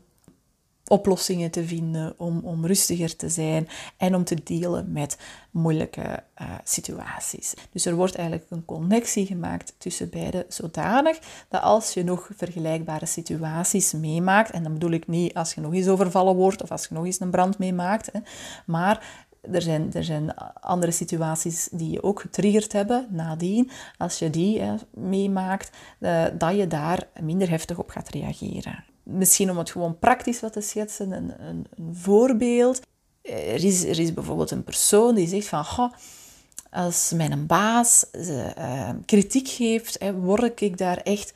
oplossingen 0.87 1.51
te 1.51 1.65
vinden, 1.65 2.15
om, 2.19 2.41
om 2.45 2.67
rustiger 2.67 3.17
te 3.17 3.29
zijn 3.29 3.69
en 3.97 4.15
om 4.15 4.25
te 4.25 4.43
delen 4.45 4.93
met 4.93 5.19
moeilijke 5.51 6.23
uh, 6.43 6.51
situaties. 6.65 7.55
Dus 7.73 7.87
er 7.87 7.95
wordt 7.95 8.15
eigenlijk 8.15 8.51
een 8.51 8.65
connectie 8.65 9.27
gemaakt 9.27 9.75
tussen 9.79 10.11
beide, 10.11 10.47
zodanig 10.49 11.19
dat 11.49 11.63
als 11.63 11.95
je 11.95 12.05
nog 12.05 12.31
vergelijkbare 12.37 13.07
situaties 13.07 13.93
meemaakt, 13.93 14.51
en 14.51 14.63
dan 14.63 14.73
bedoel 14.73 14.91
ik 14.91 15.07
niet 15.07 15.35
als 15.35 15.55
je 15.55 15.61
nog 15.61 15.73
eens 15.73 15.89
overvallen 15.89 16.35
wordt 16.35 16.63
of 16.63 16.71
als 16.71 16.87
je 16.87 16.95
nog 16.95 17.05
eens 17.05 17.21
een 17.21 17.31
brand 17.31 17.59
meemaakt, 17.59 18.13
hè, 18.13 18.21
maar 18.67 19.27
er 19.53 19.63
zijn, 19.63 19.93
er 19.93 20.05
zijn 20.05 20.35
andere 20.61 20.93
situaties 20.93 21.69
die 21.73 21.91
je 21.91 22.03
ook 22.03 22.21
getriggerd 22.21 22.73
hebben 22.73 23.07
nadien. 23.11 23.71
Als 23.99 24.19
je 24.19 24.31
die 24.31 24.63
meemaakt, 24.91 25.71
uh, 26.01 26.25
dat 26.39 26.57
je 26.57 26.67
daar 26.67 27.09
minder 27.21 27.51
heftig 27.51 27.79
op 27.79 27.91
gaat 27.91 28.09
reageren. 28.09 28.85
Misschien 29.03 29.51
om 29.51 29.59
het 29.59 29.71
gewoon 29.71 29.99
praktisch 29.99 30.41
wat 30.41 30.53
te 30.53 30.61
schetsen, 30.61 31.13
een, 31.13 31.33
een, 31.49 31.67
een 31.77 31.95
voorbeeld. 31.95 32.81
Er 33.23 33.65
is, 33.65 33.85
er 33.85 33.99
is 33.99 34.15
bijvoorbeeld 34.15 34.51
een 34.51 34.65
persoon 34.65 35.15
die 35.15 35.29
zegt 35.29 35.47
van... 35.49 35.93
Als 36.71 37.13
mijn 37.17 37.47
baas 37.47 38.07
uh, 38.13 38.89
kritiek 39.05 39.49
geeft, 39.49 39.97
hè, 39.99 40.15
word 40.15 40.61
ik 40.61 40.79
daar 40.79 40.97
echt 40.97 41.35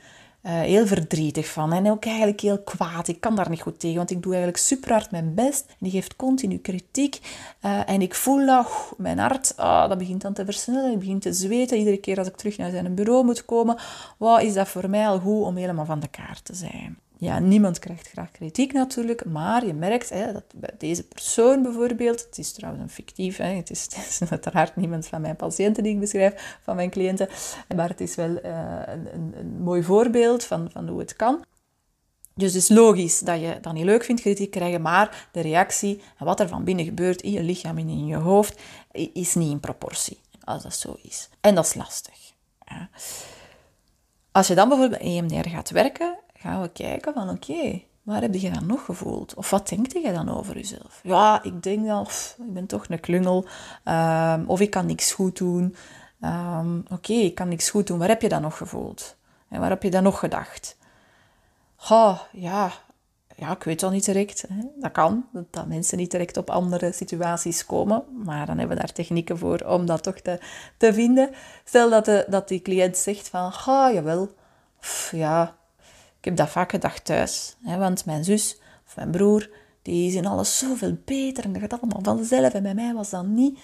heel 0.55 0.87
verdrietig 0.87 1.49
van 1.49 1.73
en 1.73 1.91
ook 1.91 2.05
eigenlijk 2.05 2.41
heel 2.41 2.59
kwaad. 2.59 3.09
Ik 3.09 3.21
kan 3.21 3.37
daar 3.37 3.51
niet 3.51 3.63
goed 3.63 3.81
tegen, 3.81 3.97
want 3.97 4.11
ik 4.11 4.23
doe 4.23 4.33
eigenlijk 4.33 4.63
super 4.63 4.93
hard 4.93 5.11
mijn 5.11 5.35
best. 5.35 5.65
En 5.69 5.77
die 5.79 5.91
geeft 5.91 6.17
continu 6.17 6.59
kritiek. 6.59 7.21
Uh, 7.63 7.89
en 7.89 8.03
ik 8.03 8.15
voel 8.15 8.47
dat, 8.47 8.95
mijn 8.97 9.19
hart, 9.19 9.55
oh, 9.57 9.89
dat 9.89 9.99
begint 9.99 10.23
dan 10.23 10.33
te 10.33 10.45
versnellen. 10.45 10.93
Ik 10.93 10.99
begin 10.99 11.19
te 11.19 11.33
zweten. 11.33 11.79
Iedere 11.79 11.97
keer 11.97 12.19
als 12.19 12.29
ik 12.29 12.37
terug 12.37 12.57
naar 12.57 12.71
zijn 12.71 12.95
bureau 12.95 13.25
moet 13.25 13.45
komen, 13.45 13.77
wat 14.17 14.43
is 14.43 14.55
dat 14.55 14.69
voor 14.69 14.91
mij 14.91 15.09
al 15.09 15.19
goed 15.19 15.45
om 15.45 15.57
helemaal 15.57 15.85
van 15.85 16.01
de 16.01 16.09
kaart 16.09 16.45
te 16.45 16.55
zijn 16.55 16.99
ja, 17.21 17.39
niemand 17.39 17.79
krijgt 17.79 18.09
graag 18.09 18.31
kritiek 18.31 18.73
natuurlijk, 18.73 19.25
maar 19.25 19.67
je 19.67 19.75
merkt 19.75 20.11
hè, 20.11 20.33
dat 20.33 20.45
bij 20.55 20.75
deze 20.79 21.07
persoon 21.07 21.63
bijvoorbeeld, 21.63 22.25
het 22.25 22.39
is 22.39 22.53
trouwens 22.53 22.83
een 22.85 22.91
fictief, 22.91 23.37
hè, 23.37 23.55
het, 23.55 23.71
is, 23.71 23.83
het 23.95 24.19
is 24.21 24.31
uiteraard 24.31 24.77
niemand 24.77 25.07
van 25.07 25.21
mijn 25.21 25.37
patiënten 25.37 25.83
die 25.83 25.93
ik 25.93 26.01
beschrijf, 26.01 26.59
van 26.63 26.77
mijn 26.77 26.91
cliënten, 26.91 27.29
maar 27.77 27.89
het 27.89 28.01
is 28.01 28.15
wel 28.15 28.31
uh, 28.31 28.41
een, 28.87 29.15
een, 29.15 29.35
een, 29.37 29.63
mooi 29.63 29.83
voorbeeld 29.83 30.45
van, 30.45 30.71
van 30.71 30.89
hoe 30.89 30.99
het 30.99 31.17
kan. 31.17 31.45
Dus 32.35 32.53
het 32.53 32.63
is 32.63 32.69
logisch 32.69 33.19
dat 33.19 33.41
je 33.41 33.59
dat 33.61 33.73
niet 33.73 33.85
leuk 33.85 34.05
vindt, 34.05 34.21
kritiek 34.21 34.51
krijgen, 34.51 34.83
maar 34.83 35.29
de 35.33 35.41
reactie 35.41 36.01
en 36.19 36.25
wat 36.25 36.41
er 36.41 36.49
van 36.49 36.65
binnen 36.65 36.85
gebeurt 36.85 37.23
in 37.23 37.31
je 37.31 37.43
lichaam 37.43 37.79
en 37.79 37.89
in 37.89 38.07
je 38.07 38.17
hoofd, 38.17 38.61
is 39.13 39.35
niet 39.35 39.51
in 39.51 39.61
proportie, 39.61 40.21
als 40.45 40.63
dat 40.63 40.75
zo 40.75 40.97
is. 41.03 41.29
En 41.41 41.55
dat 41.55 41.65
is 41.65 41.75
lastig. 41.75 42.33
Als 44.33 44.47
je 44.47 44.55
dan 44.55 44.69
bijvoorbeeld 44.69 45.01
bij 45.01 45.11
EMDR 45.11 45.49
gaat 45.49 45.71
werken, 45.71 46.19
gaan 46.39 46.61
we 46.61 46.69
kijken 46.69 47.13
van 47.13 47.29
oké, 47.29 47.83
waar 48.03 48.21
heb 48.21 48.35
je 48.35 48.51
dan 48.51 48.67
nog 48.67 48.85
gevoeld? 48.85 49.35
Of 49.35 49.51
wat 49.51 49.69
denk 49.69 49.93
je 49.93 50.13
dan 50.13 50.29
over 50.37 50.55
jezelf? 50.55 51.01
Ja, 51.03 51.43
ik 51.43 51.63
denk 51.63 51.87
dan, 51.87 52.07
ik 52.47 52.53
ben 52.53 52.67
toch 52.67 52.85
een 52.89 53.01
klungel. 53.01 53.47
Um, 53.85 54.45
of 54.47 54.61
ik 54.61 54.71
kan 54.71 54.87
niks 54.87 55.13
goed 55.13 55.39
doen. 55.39 55.77
Um, 56.21 56.85
oké, 56.91 57.13
ik 57.13 57.35
kan 57.35 57.49
niks 57.49 57.71
goed 57.71 57.87
doen. 57.87 57.99
Waar 57.99 58.09
heb 58.09 58.23
je 58.23 58.29
dan 58.29 58.43
nog 58.43 58.57
gevoeld? 58.57 59.17
En 59.49 59.61
waar 59.61 59.71
heb 59.71 59.83
je 59.83 59.91
dan 59.91 60.03
nog 60.03 60.19
gedacht? 60.19 60.77
Oh, 61.91 62.19
ja, 62.33 62.71
ja, 63.37 63.51
ik 63.51 63.63
weet 63.63 63.81
wel 63.81 63.91
niet 63.91 64.05
direct. 64.05 64.45
Hè. 64.49 64.61
Dat 64.77 64.93
kan, 64.93 65.27
dat 65.51 65.67
mensen 65.67 65.99
niet 65.99 66.11
direct 66.11 66.37
op 66.37 66.51
andere 66.51 66.93
situaties 66.93 67.67
komen. 67.67 68.05
Maar 68.25 68.47
dan 68.47 68.59
hebben 68.59 68.77
we 68.77 68.83
daar 68.83 68.93
technieken 68.93 69.39
voor 69.39 69.59
om 69.59 69.87
dat 69.87 70.03
toch 70.03 70.19
te, 70.19 70.41
te 70.77 70.93
vinden. 70.93 71.31
Stel 71.65 71.91
dat, 71.91 72.05
de, 72.05 72.27
dat 72.29 72.49
die 72.49 72.63
cliënt 72.63 72.97
zegt 72.97 73.29
van, 73.29 73.47
oh, 73.47 73.93
jawel, 73.93 74.35
ja, 75.11 75.57
ik 76.19 76.25
heb 76.25 76.37
dat 76.37 76.49
vaak 76.49 76.71
gedacht 76.71 77.05
thuis. 77.05 77.57
Hè, 77.63 77.79
want 77.79 78.05
mijn 78.05 78.25
zus 78.25 78.61
of 78.87 78.97
mijn 78.97 79.11
broer, 79.11 79.51
die 79.83 80.09
is 80.09 80.15
in 80.15 80.27
alles 80.27 80.59
zoveel 80.59 80.97
beter. 81.05 81.45
En 81.45 81.53
dat 81.53 81.63
gaat 81.63 81.81
allemaal 81.81 82.17
vanzelf. 82.17 82.55
En 82.55 82.63
bij 82.63 82.75
mij 82.75 82.95
was 82.95 83.11
dat 83.11 83.27
niet. 83.27 83.59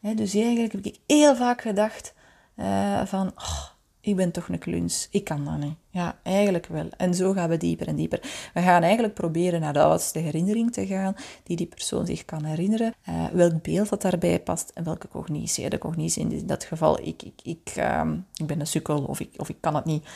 Hè, 0.00 0.14
dus 0.14 0.34
eigenlijk 0.34 0.72
heb 0.72 0.84
ik 0.84 0.98
heel 1.06 1.36
vaak 1.36 1.60
gedacht 1.60 2.14
uh, 2.56 3.04
van... 3.04 3.26
Oh, 3.26 3.64
ik 4.06 4.16
ben 4.16 4.32
toch 4.32 4.48
een 4.48 4.58
kluns. 4.58 5.08
Ik 5.10 5.24
kan 5.24 5.44
dat 5.44 5.58
niet. 5.58 5.74
Ja, 5.90 6.18
eigenlijk 6.22 6.66
wel. 6.66 6.88
En 6.96 7.14
zo 7.14 7.32
gaan 7.32 7.48
we 7.48 7.56
dieper 7.56 7.86
en 7.86 7.96
dieper. 7.96 8.50
We 8.54 8.60
gaan 8.60 8.82
eigenlijk 8.82 9.14
proberen 9.14 9.60
naar 9.60 9.72
de 9.72 9.82
oudste 9.82 10.18
herinnering 10.18 10.72
te 10.72 10.86
gaan, 10.86 11.16
die 11.42 11.56
die 11.56 11.66
persoon 11.66 12.06
zich 12.06 12.24
kan 12.24 12.44
herinneren. 12.44 12.94
Uh, 13.08 13.24
welk 13.32 13.62
beeld 13.62 13.88
dat 13.88 14.02
daarbij 14.02 14.40
past 14.40 14.70
en 14.74 14.84
welke 14.84 15.08
cognitie. 15.08 15.70
De 15.70 15.78
cognitie 15.78 16.28
in 16.28 16.46
dat 16.46 16.64
geval, 16.64 17.00
ik, 17.00 17.22
ik, 17.22 17.40
ik, 17.42 17.74
uh, 17.78 18.02
ik 18.34 18.46
ben 18.46 18.60
een 18.60 18.66
sukkel 18.66 19.04
of 19.04 19.20
ik, 19.20 19.30
of 19.36 19.48
ik 19.48 19.56
kan 19.60 19.74
het 19.74 19.84
niet. 19.84 20.06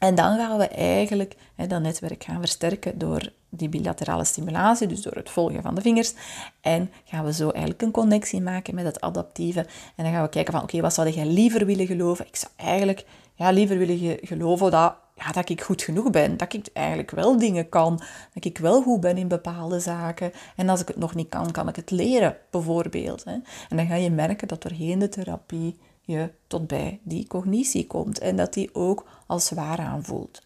En 0.00 0.14
dan 0.14 0.36
gaan 0.36 0.58
we 0.58 0.68
eigenlijk 0.68 1.36
hè, 1.54 1.66
dat 1.66 1.82
netwerk 1.82 2.24
gaan 2.24 2.40
versterken 2.40 2.98
door 2.98 3.32
die 3.48 3.68
bilaterale 3.68 4.24
stimulatie, 4.24 4.86
dus 4.86 5.02
door 5.02 5.12
het 5.12 5.30
volgen 5.30 5.62
van 5.62 5.74
de 5.74 5.80
vingers. 5.80 6.14
En 6.60 6.90
gaan 7.04 7.24
we 7.24 7.32
zo 7.32 7.48
eigenlijk 7.48 7.82
een 7.82 7.90
connectie 7.90 8.40
maken 8.40 8.74
met 8.74 8.84
het 8.84 9.00
adaptieve. 9.00 9.60
En 9.96 10.04
dan 10.04 10.12
gaan 10.12 10.22
we 10.22 10.28
kijken 10.28 10.52
van, 10.52 10.62
oké, 10.62 10.80
wat 10.80 10.94
zou 10.94 11.08
jij 11.08 11.26
liever 11.26 11.66
willen 11.66 11.86
geloven? 11.86 12.26
Ik 12.26 12.36
zou 12.36 12.52
eigenlijk 12.56 13.04
ja, 13.34 13.50
liever 13.50 13.78
willen 13.78 14.18
geloven 14.22 14.70
dat, 14.70 14.94
ja, 15.14 15.32
dat 15.32 15.48
ik 15.48 15.60
goed 15.60 15.82
genoeg 15.82 16.10
ben. 16.10 16.36
Dat 16.36 16.52
ik 16.52 16.66
eigenlijk 16.72 17.10
wel 17.10 17.38
dingen 17.38 17.68
kan. 17.68 18.00
Dat 18.34 18.44
ik 18.44 18.58
wel 18.58 18.82
goed 18.82 19.00
ben 19.00 19.16
in 19.16 19.28
bepaalde 19.28 19.80
zaken. 19.80 20.32
En 20.56 20.68
als 20.68 20.80
ik 20.80 20.88
het 20.88 20.96
nog 20.96 21.14
niet 21.14 21.28
kan, 21.28 21.50
kan 21.50 21.68
ik 21.68 21.76
het 21.76 21.90
leren, 21.90 22.36
bijvoorbeeld. 22.50 23.24
Hè. 23.24 23.32
En 23.68 23.76
dan 23.76 23.86
ga 23.86 23.94
je 23.94 24.10
merken 24.10 24.48
dat 24.48 24.62
doorheen 24.62 24.98
de 24.98 25.08
therapie 25.08 25.78
je 26.10 26.30
tot 26.46 26.66
bij 26.66 27.00
die 27.02 27.26
cognitie 27.26 27.86
komt 27.86 28.18
en 28.18 28.36
dat 28.36 28.52
die 28.52 28.74
ook 28.74 29.06
als 29.26 29.50
waar 29.50 29.78
aanvoelt. 29.78 30.42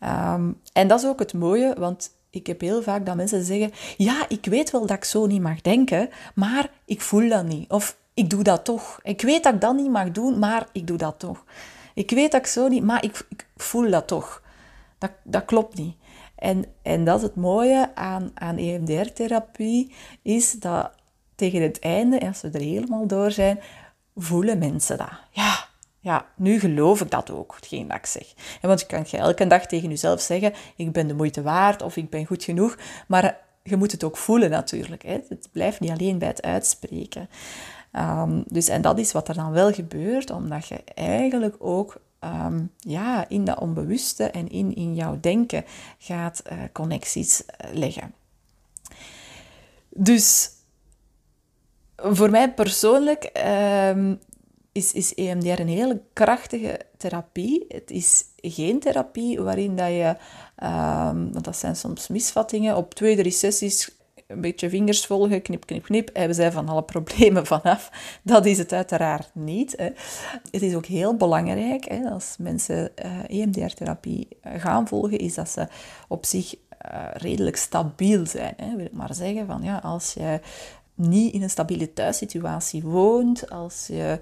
Um, 0.00 0.60
en 0.72 0.88
dat 0.88 1.02
is 1.02 1.06
ook 1.06 1.18
het 1.18 1.32
mooie, 1.32 1.74
want 1.78 2.10
ik 2.30 2.46
heb 2.46 2.60
heel 2.60 2.82
vaak 2.82 3.06
dat 3.06 3.16
mensen 3.16 3.44
zeggen: 3.44 3.72
Ja, 3.96 4.28
ik 4.28 4.44
weet 4.44 4.70
wel 4.70 4.86
dat 4.86 4.96
ik 4.96 5.04
zo 5.04 5.26
niet 5.26 5.42
mag 5.42 5.60
denken, 5.60 6.08
maar 6.34 6.70
ik 6.84 7.00
voel 7.00 7.28
dat 7.28 7.44
niet. 7.44 7.70
Of 7.70 7.96
ik 8.14 8.30
doe 8.30 8.42
dat 8.42 8.64
toch. 8.64 9.00
Ik 9.02 9.20
weet 9.20 9.42
dat 9.42 9.54
ik 9.54 9.60
dat 9.60 9.74
niet 9.74 9.90
mag 9.90 10.10
doen, 10.10 10.38
maar 10.38 10.66
ik 10.72 10.86
doe 10.86 10.96
dat 10.96 11.18
toch. 11.18 11.44
Ik 11.94 12.10
weet 12.10 12.32
dat 12.32 12.40
ik 12.40 12.46
zo 12.46 12.68
niet, 12.68 12.84
maar 12.84 13.04
ik, 13.04 13.26
ik 13.28 13.46
voel 13.56 13.90
dat 13.90 14.06
toch. 14.06 14.42
Dat, 14.98 15.10
dat 15.22 15.44
klopt 15.44 15.76
niet. 15.76 15.96
En, 16.34 16.64
en 16.82 17.04
dat 17.04 17.16
is 17.16 17.22
het 17.22 17.36
mooie 17.36 17.90
aan, 17.94 18.30
aan 18.34 18.56
EMDR-therapie, 18.56 19.94
is 20.22 20.52
dat 20.52 20.90
tegen 21.34 21.62
het 21.62 21.78
einde, 21.78 22.20
als 22.20 22.40
we 22.40 22.50
er 22.50 22.60
helemaal 22.60 23.06
door 23.06 23.30
zijn, 23.30 23.60
voelen 24.14 24.58
mensen 24.58 24.98
dat. 24.98 25.12
Ja, 25.30 25.68
ja, 26.00 26.26
nu 26.36 26.58
geloof 26.58 27.00
ik 27.00 27.10
dat 27.10 27.30
ook, 27.30 27.54
hetgeen 27.54 27.88
dat 27.88 27.96
ik 27.96 28.06
zeg. 28.06 28.34
En 28.60 28.68
want 28.68 28.80
je 28.80 28.86
kan 28.86 29.04
je 29.06 29.16
elke 29.16 29.46
dag 29.46 29.66
tegen 29.66 29.88
jezelf 29.88 30.20
zeggen, 30.20 30.52
ik 30.76 30.92
ben 30.92 31.06
de 31.06 31.14
moeite 31.14 31.42
waard 31.42 31.82
of 31.82 31.96
ik 31.96 32.10
ben 32.10 32.26
goed 32.26 32.44
genoeg. 32.44 32.76
Maar 33.06 33.38
je 33.62 33.76
moet 33.76 33.92
het 33.92 34.04
ook 34.04 34.16
voelen 34.16 34.50
natuurlijk. 34.50 35.02
Hè. 35.02 35.18
Het 35.28 35.48
blijft 35.52 35.80
niet 35.80 35.90
alleen 35.90 36.18
bij 36.18 36.28
het 36.28 36.42
uitspreken. 36.42 37.28
Um, 37.92 38.44
dus, 38.46 38.68
en 38.68 38.82
dat 38.82 38.98
is 38.98 39.12
wat 39.12 39.28
er 39.28 39.34
dan 39.34 39.50
wel 39.50 39.72
gebeurt, 39.72 40.30
omdat 40.30 40.66
je 40.66 40.84
eigenlijk 40.94 41.56
ook 41.58 42.00
um, 42.20 42.70
ja, 42.78 43.28
in 43.28 43.44
dat 43.44 43.58
onbewuste 43.58 44.24
en 44.24 44.48
in, 44.48 44.74
in 44.74 44.94
jouw 44.94 45.20
denken 45.20 45.64
gaat 45.98 46.42
uh, 46.52 46.58
connecties 46.72 47.42
uh, 47.42 47.72
leggen. 47.72 48.14
Dus 49.88 50.50
voor 52.12 52.30
mij 52.30 52.52
persoonlijk 52.52 53.30
um, 53.88 54.18
is, 54.72 54.92
is 54.92 55.14
EMDR 55.14 55.60
een 55.60 55.68
hele 55.68 56.00
krachtige 56.12 56.80
therapie. 56.96 57.64
Het 57.68 57.90
is 57.90 58.24
geen 58.36 58.80
therapie 58.80 59.40
waarin 59.40 59.76
dat 59.76 59.88
je, 59.88 60.16
um, 60.62 61.32
want 61.32 61.44
dat 61.44 61.56
zijn 61.56 61.76
soms 61.76 62.08
misvattingen, 62.08 62.76
op 62.76 62.94
twee, 62.94 63.16
drie 63.16 63.32
sessies 63.32 63.90
een 64.26 64.40
beetje 64.40 64.68
vingers 64.68 65.06
volgen, 65.06 65.42
knip, 65.42 65.66
knip, 65.66 65.82
knip, 65.84 66.10
hebben 66.12 66.34
zij 66.34 66.52
van 66.52 66.68
alle 66.68 66.82
problemen 66.82 67.46
vanaf. 67.46 67.90
Dat 68.22 68.46
is 68.46 68.58
het 68.58 68.72
uiteraard 68.72 69.30
niet. 69.32 69.74
Hè. 69.76 69.90
Het 70.50 70.62
is 70.62 70.74
ook 70.74 70.86
heel 70.86 71.16
belangrijk, 71.16 71.84
hè, 71.84 72.10
als 72.10 72.36
mensen 72.38 72.90
uh, 73.04 73.18
eh, 73.18 73.40
EMDR-therapie 73.40 74.28
eh, 74.40 74.60
gaan 74.60 74.88
volgen, 74.88 75.18
is 75.18 75.34
dat 75.34 75.48
ze 75.48 75.68
op 76.08 76.24
zich 76.26 76.54
uh, 76.54 77.04
redelijk 77.12 77.56
stabiel 77.56 78.26
zijn. 78.26 78.54
Hè. 78.56 78.76
Wil 78.76 78.84
ik 78.84 78.92
maar 78.92 79.14
zeggen, 79.14 79.46
van 79.46 79.62
ja, 79.62 79.76
als 79.76 80.12
je 80.12 80.40
niet 80.94 81.34
in 81.34 81.42
een 81.42 81.50
stabiele 81.50 81.92
thuissituatie 81.92 82.82
woont, 82.82 83.50
als 83.50 83.86
je 83.86 84.18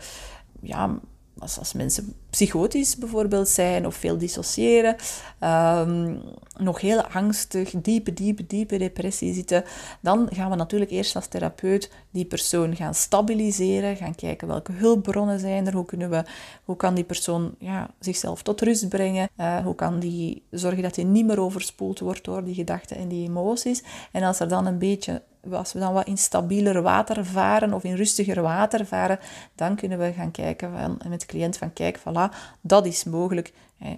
ja, 0.60 1.00
als, 1.38 1.72
mensen 1.72 2.14
psychotisch 2.30 2.96
bijvoorbeeld 2.96 3.48
zijn 3.48 3.86
of 3.86 3.94
veel 3.94 4.18
dissociëren, 4.18 4.96
um, 5.40 6.20
nog 6.56 6.80
heel 6.80 7.02
angstig, 7.02 7.70
diepe, 7.70 8.12
diepe, 8.12 8.46
diepe 8.46 8.78
depressie 8.78 9.34
zitten, 9.34 9.64
dan 10.00 10.28
gaan 10.32 10.50
we 10.50 10.56
natuurlijk 10.56 10.90
eerst 10.90 11.16
als 11.16 11.26
therapeut 11.26 11.90
die 12.10 12.24
persoon 12.24 12.76
gaan 12.76 12.94
stabiliseren, 12.94 13.96
gaan 13.96 14.14
kijken 14.14 14.48
welke 14.48 14.72
hulpbronnen 14.72 15.40
zijn 15.40 15.66
er, 15.66 15.72
hoe, 15.74 15.84
kunnen 15.84 16.10
we, 16.10 16.24
hoe 16.64 16.76
kan 16.76 16.94
die 16.94 17.04
persoon 17.04 17.54
ja, 17.58 17.90
zichzelf 17.98 18.42
tot 18.42 18.60
rust 18.60 18.88
brengen, 18.88 19.28
uh, 19.36 19.64
hoe 19.64 19.74
kan 19.74 19.98
die 19.98 20.42
zorgen 20.50 20.82
dat 20.82 20.96
hij 20.96 21.04
niet 21.04 21.26
meer 21.26 21.40
overspoeld 21.40 21.98
wordt 21.98 22.24
door 22.24 22.44
die 22.44 22.54
gedachten 22.54 22.96
en 22.96 23.08
die 23.08 23.28
emoties. 23.28 23.82
En 24.12 24.22
als 24.22 24.40
er 24.40 24.48
dan 24.48 24.66
een 24.66 24.78
beetje 24.78 25.22
als 25.50 25.72
we 25.72 25.78
dan 25.78 25.92
wat 25.92 26.06
in 26.06 26.18
stabieler 26.18 26.82
water 26.82 27.24
varen 27.24 27.72
of 27.72 27.84
in 27.84 27.94
rustiger 27.94 28.42
water 28.42 28.86
varen, 28.86 29.18
dan 29.54 29.76
kunnen 29.76 29.98
we 29.98 30.12
gaan 30.12 30.30
kijken 30.30 30.72
van, 30.78 31.10
met 31.10 31.20
de 31.20 31.26
cliënt 31.26 31.56
van 31.56 31.72
kijk, 31.72 31.98
voilà, 31.98 32.36
dat 32.60 32.86
is 32.86 33.04
mogelijk. 33.04 33.52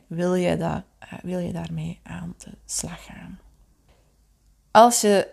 Wil 0.06 0.34
je, 0.34 0.56
dat, 0.56 0.82
eh, 0.98 1.12
wil 1.22 1.38
je 1.38 1.52
daarmee 1.52 2.00
aan 2.02 2.34
de 2.38 2.50
slag 2.64 3.04
gaan? 3.04 3.38
Als 4.70 5.00
je 5.00 5.28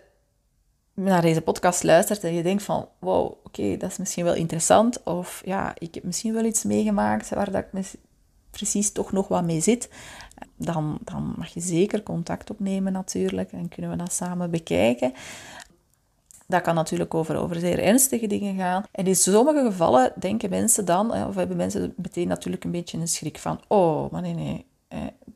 naar 0.94 1.22
deze 1.22 1.40
podcast 1.40 1.82
luistert 1.82 2.24
en 2.24 2.34
je 2.34 2.42
denkt 2.42 2.62
van, 2.62 2.88
wow, 2.98 3.24
oké, 3.44 3.76
dat 3.76 3.90
is 3.90 3.98
misschien 3.98 4.24
wel 4.24 4.34
interessant, 4.34 5.02
of 5.02 5.42
ja, 5.44 5.74
ik 5.78 5.94
heb 5.94 6.04
misschien 6.04 6.32
wel 6.32 6.44
iets 6.44 6.62
meegemaakt 6.62 7.28
waar 7.28 7.50
dat 7.50 7.64
ik 7.72 7.96
precies 8.50 8.92
toch 8.92 9.12
nog 9.12 9.28
wat 9.28 9.44
mee 9.44 9.60
zit, 9.60 9.88
dan, 10.56 10.98
dan 11.04 11.34
mag 11.36 11.48
je 11.48 11.60
zeker 11.60 12.02
contact 12.02 12.50
opnemen 12.50 12.92
natuurlijk 12.92 13.52
en 13.52 13.68
kunnen 13.68 13.90
we 13.90 13.96
dat 13.96 14.12
samen 14.12 14.50
bekijken. 14.50 15.12
Dat 16.52 16.62
kan 16.62 16.74
natuurlijk 16.74 17.14
over, 17.14 17.36
over 17.36 17.56
zeer 17.56 17.78
ernstige 17.78 18.26
dingen 18.26 18.56
gaan. 18.56 18.84
En 18.90 19.06
in 19.06 19.16
sommige 19.16 19.62
gevallen 19.64 20.12
denken 20.18 20.50
mensen 20.50 20.84
dan, 20.84 21.26
of 21.26 21.34
hebben 21.34 21.56
mensen 21.56 21.94
meteen 21.96 22.28
natuurlijk 22.28 22.64
een 22.64 22.70
beetje 22.70 22.98
een 22.98 23.08
schrik 23.08 23.38
van, 23.38 23.60
oh, 23.68 24.10
maar 24.10 24.22
nee, 24.22 24.34
nee, 24.34 24.66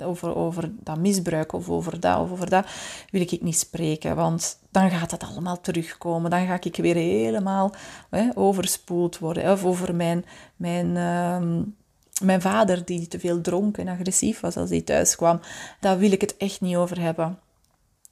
over, 0.05 0.37
over 0.37 0.71
dat 0.81 0.99
misbruik 0.99 1.53
of 1.53 1.69
over 1.69 2.01
dat 2.01 2.21
of 2.21 2.31
over 2.31 2.51
dat 2.51 2.67
wil 3.11 3.21
ik 3.21 3.43
niet 3.43 3.59
spreken, 3.59 4.17
want 4.17 4.59
dan 4.71 4.91
gaat 4.91 5.11
het 5.11 5.23
allemaal 5.25 5.61
terugkomen. 5.61 6.31
Dan 6.31 6.47
ga 6.47 6.59
ik 6.61 6.77
weer 6.77 6.95
helemaal 6.95 7.75
hè, 8.11 8.29
overspoeld 8.35 9.19
worden. 9.19 9.53
Of 9.53 9.65
over 9.65 9.95
mijn, 9.95 10.25
mijn, 10.57 10.97
ehm, 10.97 11.63
mijn 12.27 12.41
vader 12.41 12.85
die 12.85 13.09
te 13.09 13.19
veel 13.19 13.41
dronk 13.41 13.79
en 13.79 13.89
agressief 13.89 14.41
was 14.41 14.57
als 14.57 14.71
hij 14.71 14.81
thuis 14.81 15.17
kwam. 15.17 15.41
Daar 15.81 15.99
wil 15.99 16.13
ik 16.13 16.21
het 16.21 16.37
echt 16.37 16.61
niet 16.61 16.77
over 16.77 17.01
hebben. 17.01 17.39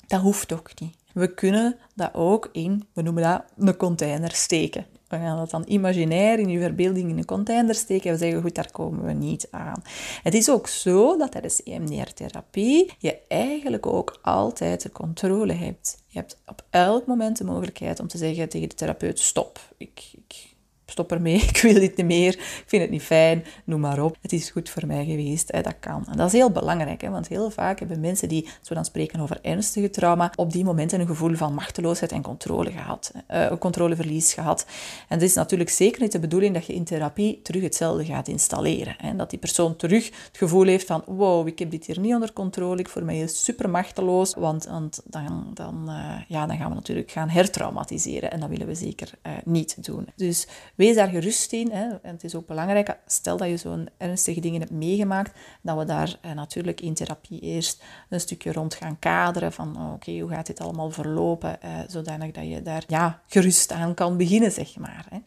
Dat 0.06 0.20
hoeft 0.20 0.52
ook 0.52 0.80
niet. 0.80 1.03
We 1.14 1.34
kunnen 1.34 1.76
dat 1.94 2.14
ook 2.14 2.48
in, 2.52 2.84
we 2.92 3.02
noemen 3.02 3.22
dat, 3.22 3.44
een 3.56 3.76
container 3.76 4.30
steken. 4.30 4.86
We 5.08 5.16
gaan 5.16 5.36
dat 5.36 5.50
dan 5.50 5.64
imaginair 5.66 6.38
in 6.38 6.48
je 6.48 6.60
verbeelding 6.60 7.10
in 7.10 7.18
een 7.18 7.24
container 7.24 7.74
steken 7.74 8.06
en 8.06 8.12
we 8.12 8.22
zeggen, 8.22 8.42
goed, 8.42 8.54
daar 8.54 8.70
komen 8.70 9.04
we 9.04 9.12
niet 9.12 9.48
aan. 9.50 9.82
Het 10.22 10.34
is 10.34 10.50
ook 10.50 10.68
zo 10.68 11.16
dat 11.16 11.30
tijdens 11.30 11.62
EMDR-therapie 11.62 12.92
je 12.98 13.18
eigenlijk 13.28 13.86
ook 13.86 14.18
altijd 14.22 14.82
de 14.82 14.92
controle 14.92 15.52
hebt. 15.52 16.02
Je 16.06 16.18
hebt 16.18 16.38
op 16.46 16.64
elk 16.70 17.06
moment 17.06 17.38
de 17.38 17.44
mogelijkheid 17.44 18.00
om 18.00 18.08
te 18.08 18.18
zeggen 18.18 18.48
tegen 18.48 18.68
de 18.68 18.74
therapeut, 18.74 19.18
stop, 19.18 19.60
ik, 19.76 20.10
ik 20.12 20.53
stop 20.86 21.12
ermee, 21.12 21.40
ik 21.52 21.56
wil 21.56 21.74
dit 21.74 21.96
niet 21.96 22.06
meer, 22.06 22.32
ik 22.32 22.64
vind 22.66 22.82
het 22.82 22.90
niet 22.90 23.02
fijn, 23.02 23.44
noem 23.64 23.80
maar 23.80 24.02
op. 24.02 24.16
Het 24.20 24.32
is 24.32 24.50
goed 24.50 24.70
voor 24.70 24.86
mij 24.86 25.04
geweest, 25.04 25.52
hè, 25.52 25.62
dat 25.62 25.74
kan. 25.80 26.06
En 26.10 26.16
dat 26.16 26.26
is 26.26 26.32
heel 26.32 26.50
belangrijk, 26.50 27.00
hè, 27.00 27.10
want 27.10 27.28
heel 27.28 27.50
vaak 27.50 27.78
hebben 27.78 28.00
mensen 28.00 28.28
die, 28.28 28.48
als 28.58 28.68
we 28.68 28.74
dan 28.74 28.84
spreken 28.84 29.20
over 29.20 29.38
ernstige 29.42 29.90
trauma, 29.90 30.32
op 30.36 30.52
die 30.52 30.64
momenten 30.64 31.00
een 31.00 31.06
gevoel 31.06 31.34
van 31.34 31.54
machteloosheid 31.54 32.12
en 32.12 32.22
controle 32.22 32.70
gehad, 32.70 33.12
uh, 33.30 33.52
controleverlies 33.58 34.34
gehad. 34.34 34.66
En 35.08 35.14
het 35.18 35.22
is 35.22 35.34
natuurlijk 35.34 35.70
zeker 35.70 36.02
niet 36.02 36.12
de 36.12 36.18
bedoeling 36.18 36.54
dat 36.54 36.66
je 36.66 36.74
in 36.74 36.84
therapie 36.84 37.40
terug 37.42 37.62
hetzelfde 37.62 38.04
gaat 38.04 38.28
installeren. 38.28 38.94
Hè, 38.98 39.16
dat 39.16 39.30
die 39.30 39.38
persoon 39.38 39.76
terug 39.76 40.06
het 40.06 40.36
gevoel 40.36 40.66
heeft 40.66 40.86
van, 40.86 41.02
wow, 41.06 41.46
ik 41.46 41.58
heb 41.58 41.70
dit 41.70 41.86
hier 41.86 42.00
niet 42.00 42.14
onder 42.14 42.32
controle, 42.32 42.80
ik 42.80 42.88
voel 42.88 43.04
mij 43.04 43.26
super 43.26 43.70
machteloos, 43.70 44.34
want, 44.34 44.68
dan, 45.04 45.50
dan, 45.54 45.84
uh, 45.88 46.20
ja, 46.28 46.46
dan 46.46 46.56
gaan 46.56 46.68
we 46.68 46.74
natuurlijk 46.74 47.10
gaan 47.10 47.28
hertraumatiseren 47.28 48.30
en 48.30 48.40
dat 48.40 48.48
willen 48.48 48.66
we 48.66 48.74
zeker 48.74 49.10
uh, 49.26 49.32
niet 49.44 49.84
doen. 49.84 50.08
Dus 50.16 50.46
wees 50.74 50.94
daar 50.94 51.08
gerust 51.08 51.52
in. 51.52 51.70
Hè. 51.70 51.88
En 51.88 52.12
het 52.12 52.24
is 52.24 52.34
ook 52.34 52.46
belangrijk, 52.46 52.96
stel 53.06 53.36
dat 53.36 53.48
je 53.48 53.56
zo'n 53.56 53.88
ernstige 53.96 54.40
dingen 54.40 54.60
hebt 54.60 54.72
meegemaakt, 54.72 55.38
dat 55.62 55.78
we 55.78 55.84
daar 55.84 56.18
eh, 56.20 56.32
natuurlijk 56.32 56.80
in 56.80 56.94
therapie 56.94 57.40
eerst 57.40 57.82
een 58.08 58.20
stukje 58.20 58.52
rond 58.52 58.74
gaan 58.74 58.98
kaderen 58.98 59.52
van 59.52 59.76
oh, 59.76 59.92
oké, 59.92 60.18
hoe 60.18 60.30
gaat 60.30 60.46
dit 60.46 60.60
allemaal 60.60 60.90
verlopen, 60.90 61.62
eh, 61.62 61.70
zodanig 61.88 62.30
dat 62.30 62.48
je 62.48 62.62
daar 62.62 62.84
ja, 62.86 63.20
gerust 63.26 63.72
aan 63.72 63.94
kan 63.94 64.16
beginnen, 64.16 64.52
zeg 64.52 64.76
maar. 64.76 65.06
Hè. 65.10 65.18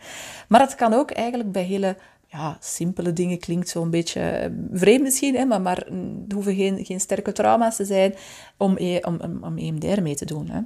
Maar 0.47 0.61
het 0.61 0.75
kan 0.75 0.93
ook 0.93 1.11
eigenlijk 1.11 1.51
bij 1.51 1.63
hele 1.63 1.97
ja, 2.27 2.57
simpele 2.59 3.13
dingen 3.13 3.39
klinkt 3.39 3.69
zo'n 3.69 3.89
beetje 3.89 4.21
eh, 4.21 4.51
vreemd 4.71 5.01
misschien, 5.01 5.35
hè, 5.35 5.45
maar, 5.45 5.61
maar 5.61 5.77
het 6.23 6.31
hoeven 6.31 6.55
geen, 6.55 6.85
geen 6.85 6.99
sterke 6.99 7.31
trauma's 7.31 7.75
te 7.75 7.85
zijn 7.85 8.13
om, 8.57 8.75
e, 8.77 8.99
om, 8.99 9.19
om, 9.21 9.43
om 9.43 9.57
EMDR 9.57 10.01
mee 10.01 10.15
te 10.15 10.25
doen. 10.25 10.49
Hè 10.49 10.59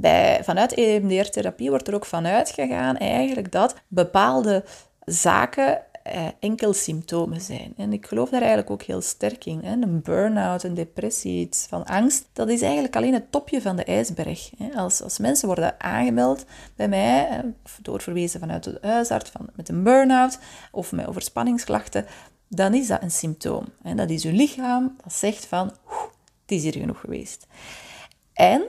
bij, 0.00 0.44
vanuit 0.44 0.74
EMDR-therapie 0.74 1.70
wordt 1.70 1.88
er 1.88 1.94
ook 1.94 2.04
vanuit 2.04 2.50
gegaan 2.50 2.96
eigenlijk 2.96 3.52
dat 3.52 3.74
bepaalde 3.88 4.64
zaken 5.04 5.82
eh, 6.02 6.26
enkel 6.40 6.72
symptomen 6.72 7.40
zijn. 7.40 7.74
En 7.76 7.92
ik 7.92 8.06
geloof 8.06 8.28
daar 8.30 8.40
eigenlijk 8.40 8.70
ook 8.70 8.82
heel 8.82 9.00
sterk 9.00 9.44
in. 9.44 9.60
Hè. 9.62 9.72
Een 9.72 10.02
burn-out, 10.02 10.62
een 10.62 10.74
depressie, 10.74 11.40
iets 11.40 11.66
van 11.68 11.84
angst, 11.84 12.28
dat 12.32 12.48
is 12.48 12.62
eigenlijk 12.62 12.96
alleen 12.96 13.12
het 13.12 13.32
topje 13.32 13.62
van 13.62 13.76
de 13.76 13.84
ijsberg. 13.84 14.50
Hè. 14.58 14.72
Als, 14.74 15.02
als 15.02 15.18
mensen 15.18 15.46
worden 15.46 15.80
aangemeld 15.80 16.44
bij 16.76 16.88
mij, 16.88 17.44
doorverwezen 17.82 18.40
vanuit 18.40 18.64
de 18.64 18.78
huisarts 18.80 19.30
van, 19.30 19.48
met 19.54 19.68
een 19.68 19.82
burn-out 19.82 20.38
of 20.72 20.92
met 20.92 21.06
overspanningsklachten, 21.06 22.06
dan 22.48 22.74
is 22.74 22.86
dat 22.86 23.02
een 23.02 23.10
symptoom. 23.10 23.64
Hè. 23.82 23.94
Dat 23.94 24.10
is 24.10 24.24
uw 24.24 24.32
lichaam 24.32 24.96
dat 25.02 25.12
zegt 25.12 25.46
van, 25.46 25.66
het 26.42 26.56
is 26.56 26.62
hier 26.62 26.72
genoeg 26.72 27.00
geweest. 27.00 27.46
En 28.32 28.62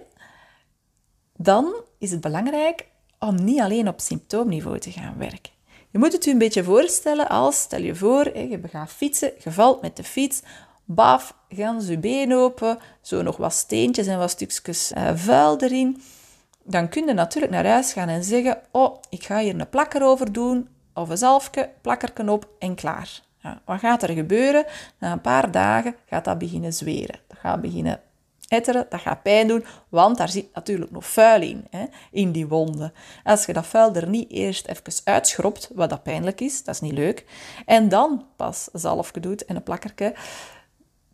dan 1.41 1.73
is 1.97 2.12
het 2.12 2.21
belangrijk 2.21 2.88
om 3.19 3.43
niet 3.43 3.60
alleen 3.60 3.88
op 3.88 3.99
symptoomniveau 3.99 4.80
te 4.80 4.91
gaan 4.91 5.15
werken. 5.17 5.52
Je 5.89 5.97
moet 5.99 6.13
het 6.13 6.23
je 6.23 6.32
een 6.32 6.38
beetje 6.38 6.63
voorstellen 6.63 7.30
als, 7.30 7.62
stel 7.62 7.82
je 7.82 7.95
voor, 7.95 8.38
je 8.38 8.60
gaat 8.69 8.89
fietsen, 8.89 9.32
je 9.43 9.52
valt 9.52 9.82
met 9.82 9.95
de 9.95 10.04
fiets, 10.04 10.41
baf, 10.86 11.36
gaan 11.49 11.86
je 11.86 11.97
been 11.97 12.34
open, 12.34 12.78
zo 13.02 13.21
nog 13.21 13.38
wat 13.38 13.54
steentjes 13.54 14.08
en 14.08 14.17
wat 14.17 14.30
stukjes 14.30 14.91
uh, 14.91 15.12
vuil 15.15 15.58
erin. 15.60 16.02
Dan 16.63 16.89
kun 16.89 17.06
je 17.06 17.13
natuurlijk 17.13 17.54
naar 17.54 17.67
huis 17.67 17.93
gaan 17.93 18.10
en 18.10 18.23
zeggen, 18.23 18.62
oh, 18.71 19.02
ik 19.10 19.23
ga 19.23 19.39
hier 19.39 19.60
een 19.60 19.69
plakker 19.69 20.04
over 20.04 20.34
doen, 20.34 20.67
of 20.93 21.10
een 21.10 21.17
zalfje, 21.17 21.69
plakkerken 21.82 22.30
op 22.30 22.49
en 22.60 22.75
klaar. 22.75 23.21
Ja, 23.41 23.62
wat 23.65 23.80
gaat 23.80 24.04
er 24.04 24.13
gebeuren? 24.13 24.65
Na 24.97 25.12
een 25.12 25.21
paar 25.21 25.52
dagen 25.52 25.95
gaat 26.06 26.25
dat 26.25 26.38
beginnen 26.38 26.73
zweren. 26.73 27.19
Dat 27.28 27.38
gaat 27.38 27.62
beginnen 27.62 28.02
etteren, 28.49 28.85
dat 28.89 29.01
gaat 29.01 29.23
pijn 29.23 29.47
doen, 29.47 29.65
want 29.89 30.17
daar 30.17 30.29
zit 30.29 30.53
natuurlijk 30.53 30.91
nog 30.91 31.05
vuil 31.05 31.41
in, 31.41 31.67
hè, 31.69 31.85
in 32.12 32.31
die 32.31 32.47
wonden. 32.47 32.93
Als 33.23 33.45
je 33.45 33.53
dat 33.53 33.67
vuil 33.67 33.95
er 33.95 34.07
niet 34.07 34.31
eerst 34.31 34.67
even 34.67 35.01
uitschropt, 35.03 35.69
wat 35.73 35.89
dat 35.89 36.03
pijnlijk 36.03 36.41
is, 36.41 36.63
dat 36.63 36.75
is 36.75 36.81
niet 36.81 36.93
leuk, 36.93 37.25
en 37.65 37.89
dan 37.89 38.25
pas 38.35 38.69
zalfje 38.73 39.19
doet 39.19 39.45
en 39.45 39.55
een 39.55 39.63
plakkerke, 39.63 40.15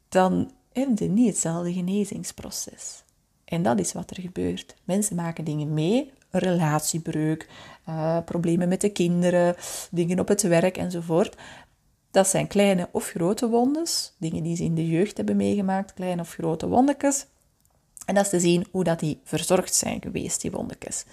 dan 0.09 0.51
heb 0.73 0.99
je 0.99 1.07
niet 1.07 1.27
hetzelfde 1.27 1.73
genezingsproces. 1.73 3.03
En 3.45 3.63
dat 3.63 3.79
is 3.79 3.93
wat 3.93 4.09
er 4.09 4.21
gebeurt. 4.21 4.75
Mensen 4.83 5.15
maken 5.15 5.43
dingen 5.43 5.73
mee, 5.73 6.11
relatiebreuk, 6.29 7.49
uh, 7.89 8.17
problemen 8.25 8.67
met 8.67 8.81
de 8.81 8.89
kinderen, 8.89 9.55
dingen 9.91 10.19
op 10.19 10.27
het 10.27 10.41
werk 10.41 10.77
enzovoort. 10.77 11.35
Dat 12.15 12.27
zijn 12.27 12.47
kleine 12.47 12.89
of 12.91 13.07
grote 13.07 13.49
wondes, 13.49 14.15
dingen 14.19 14.43
die 14.43 14.55
ze 14.55 14.63
in 14.63 14.75
de 14.75 14.87
jeugd 14.87 15.17
hebben 15.17 15.35
meegemaakt, 15.35 15.93
kleine 15.93 16.21
of 16.21 16.33
grote 16.33 16.67
wondetjes. 16.67 17.25
En 18.05 18.15
dat 18.15 18.23
is 18.23 18.29
te 18.29 18.39
zien 18.39 18.65
hoe 18.71 18.83
dat 18.83 18.99
die 18.99 19.21
verzorgd 19.23 19.75
zijn 19.75 20.01
geweest, 20.01 20.41
die 20.41 20.51
wondetjes. 20.51 21.05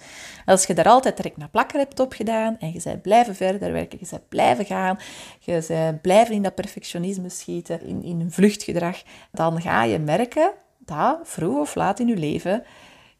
Als 0.45 0.65
je 0.65 0.73
daar 0.73 0.87
altijd 0.87 1.17
direct 1.17 1.37
naar 1.37 1.49
plakker 1.49 1.79
hebt 1.79 1.99
opgedaan 1.99 2.59
en 2.59 2.73
je 2.73 2.81
bent 2.83 3.01
blijven 3.01 3.35
verder 3.35 3.71
werken, 3.71 3.97
je 4.01 4.07
bent 4.09 4.29
blijven 4.29 4.65
gaan, 4.65 4.99
je 5.39 5.63
bent 5.67 6.01
blijven 6.01 6.35
in 6.35 6.41
dat 6.41 6.55
perfectionisme 6.55 7.29
schieten, 7.29 7.81
in, 7.81 8.03
in 8.03 8.19
een 8.19 8.31
vluchtgedrag, 8.31 9.03
dan 9.31 9.61
ga 9.61 9.83
je 9.83 9.99
merken 9.99 10.51
dat 10.77 11.19
vroeg 11.23 11.59
of 11.59 11.75
laat 11.75 11.99
in 11.99 12.07
je 12.07 12.17
leven 12.17 12.63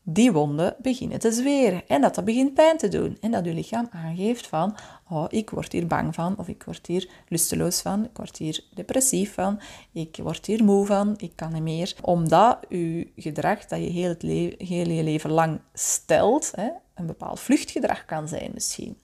die 0.04 0.32
wonden 0.32 0.76
beginnen 0.82 1.20
te 1.20 1.32
zweren 1.32 1.88
en 1.88 2.02
dat 2.02 2.16
dat 2.16 2.26
begint 2.26 2.54
pijn 2.54 2.78
te 2.78 2.88
doen. 2.88 3.18
En 3.22 3.32
dat 3.32 3.46
je 3.46 3.54
lichaam 3.54 3.88
aangeeft 3.92 4.48
van, 4.48 4.76
oh, 5.10 5.26
ik 5.30 5.50
word 5.50 5.72
hier 5.72 5.88
bang 5.88 6.16
van, 6.16 6.38
of 6.38 6.48
ik 6.48 6.64
word 6.64 6.88
hier 6.88 7.10
lusteloos 7.28 7.82
van, 7.82 8.06
ik 8.06 8.18
word 8.18 8.38
hier 8.38 8.64
depressief 8.74 9.34
van, 9.34 9.60
ik 9.92 10.18
word 10.22 10.46
hier 10.46 10.64
moe 10.64 10.86
van, 10.86 11.14
ik 11.18 11.32
kan 11.36 11.54
niet 11.54 11.62
meer. 11.62 11.96
Omdat 12.02 12.60
je 12.70 13.12
gedrag 13.16 13.66
dat 13.66 13.80
je 13.80 13.90
heel, 13.90 14.10
het 14.10 14.22
heel 14.22 14.90
je 14.90 15.04
leven 15.04 15.32
lang 15.32 15.60
stelt, 15.74 16.52
hè, 16.56 16.70
een 16.96 17.06
bepaald 17.06 17.40
vluchtgedrag 17.40 18.06
kan 18.06 18.28
zijn 18.28 18.52
misschien, 18.54 18.98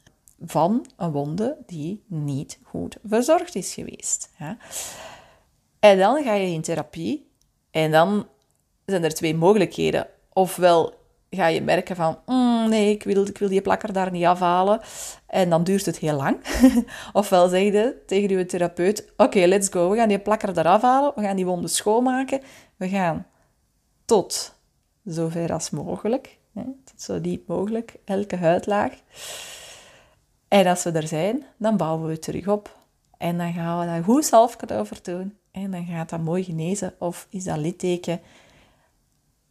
van 0.46 0.86
een 0.98 1.12
wonde 1.12 1.58
die 1.66 2.04
niet 2.08 2.60
goed 2.64 2.98
verzorgd 3.04 3.56
is 3.56 3.74
geweest. 3.74 4.32
En 5.80 5.98
dan 5.98 6.24
ga 6.24 6.34
je 6.34 6.54
in 6.54 6.62
therapie 6.62 7.32
en 7.72 7.92
dan 7.92 8.28
zijn 8.86 9.04
er 9.04 9.14
twee 9.14 9.36
mogelijkheden 9.36 10.08
ofwel 10.40 10.94
ga 11.30 11.48
je 11.48 11.62
merken 11.62 11.96
van, 11.96 12.20
mm, 12.26 12.70
nee, 12.70 12.92
ik 12.92 13.04
wil, 13.04 13.28
ik 13.28 13.38
wil 13.38 13.50
die 13.50 13.62
plakker 13.62 13.94
daar 13.94 14.12
niet 14.12 14.26
afhalen. 14.26 14.80
En 15.28 15.50
dan 15.50 15.64
duurt 15.64 15.86
het 15.86 15.98
heel 15.98 16.16
lang. 16.16 16.38
Ofwel 17.14 17.48
zeg 17.48 17.62
je 17.62 18.02
tegen 18.06 18.38
je 18.38 18.46
therapeut, 18.46 19.12
oké, 19.18 19.40
let's 19.40 19.70
go. 19.70 19.90
We 19.90 19.98
gaan 19.98 20.08
die 20.08 20.20
plakker 20.20 20.58
eraf 20.58 20.82
halen. 20.82 21.12
We 21.16 21.22
gaan 21.22 21.36
die 21.36 21.46
wonden 21.46 21.70
schoonmaken. 21.70 22.42
We 22.76 22.90
gaan 22.90 23.26
tot 24.06 24.56
zover 25.04 25.54
als 25.54 25.70
mogelijk. 25.70 26.38
Hè, 26.54 26.64
tot 26.64 27.02
zo 27.02 27.22
diep 27.22 27.48
mogelijk. 27.48 27.96
Elke 28.06 28.36
huidlaag. 28.36 28.94
En 30.48 30.68
als 30.68 30.84
we 30.84 30.92
er 30.92 31.08
zijn, 31.08 31.46
dan 31.58 31.78
bouwen 31.78 32.06
we 32.06 32.12
het 32.12 32.22
terug 32.22 32.48
op. 32.48 32.78
En 33.18 33.38
dan 33.38 33.54
gaan 33.54 33.80
we 33.80 33.86
daar 33.86 34.04
goed 34.04 34.26
zelf 34.26 34.58
over 34.72 34.98
doen. 35.04 35.38
En 35.52 35.72
dan 35.72 35.86
gaat 35.86 36.10
dat 36.10 36.20
mooi 36.20 36.44
genezen. 36.44 36.94
Of 37.00 37.28
is 37.30 37.44
dat 37.44 37.58
litteken 37.58 38.22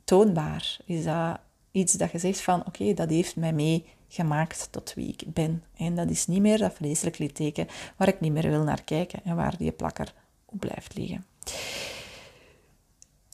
toonbaar? 0.09 0.77
Is 0.85 1.05
dat 1.05 1.39
iets 1.71 1.93
dat 1.93 2.11
je 2.11 2.19
zegt 2.19 2.41
van, 2.41 2.67
oké, 2.67 2.95
dat 2.95 3.11
heeft 3.11 3.37
mij 3.37 3.53
meegemaakt 3.53 4.69
tot 4.71 4.95
wie 4.95 5.09
ik 5.09 5.35
ben. 5.35 5.65
En 5.77 5.95
dat 5.95 6.11
is 6.11 6.27
niet 6.27 6.41
meer 6.41 6.59
dat 6.59 6.75
vreselijk 6.75 7.19
litteken 7.19 7.69
waar 7.97 8.09
ik 8.09 8.21
niet 8.21 8.33
meer 8.33 8.49
wil 8.49 8.63
naar 8.63 8.83
kijken 8.83 9.21
en 9.25 9.37
waar 9.37 9.57
die 9.57 9.73
plakker 9.73 10.15
op 10.45 10.61
blijft 10.61 10.95
liggen. 10.97 11.25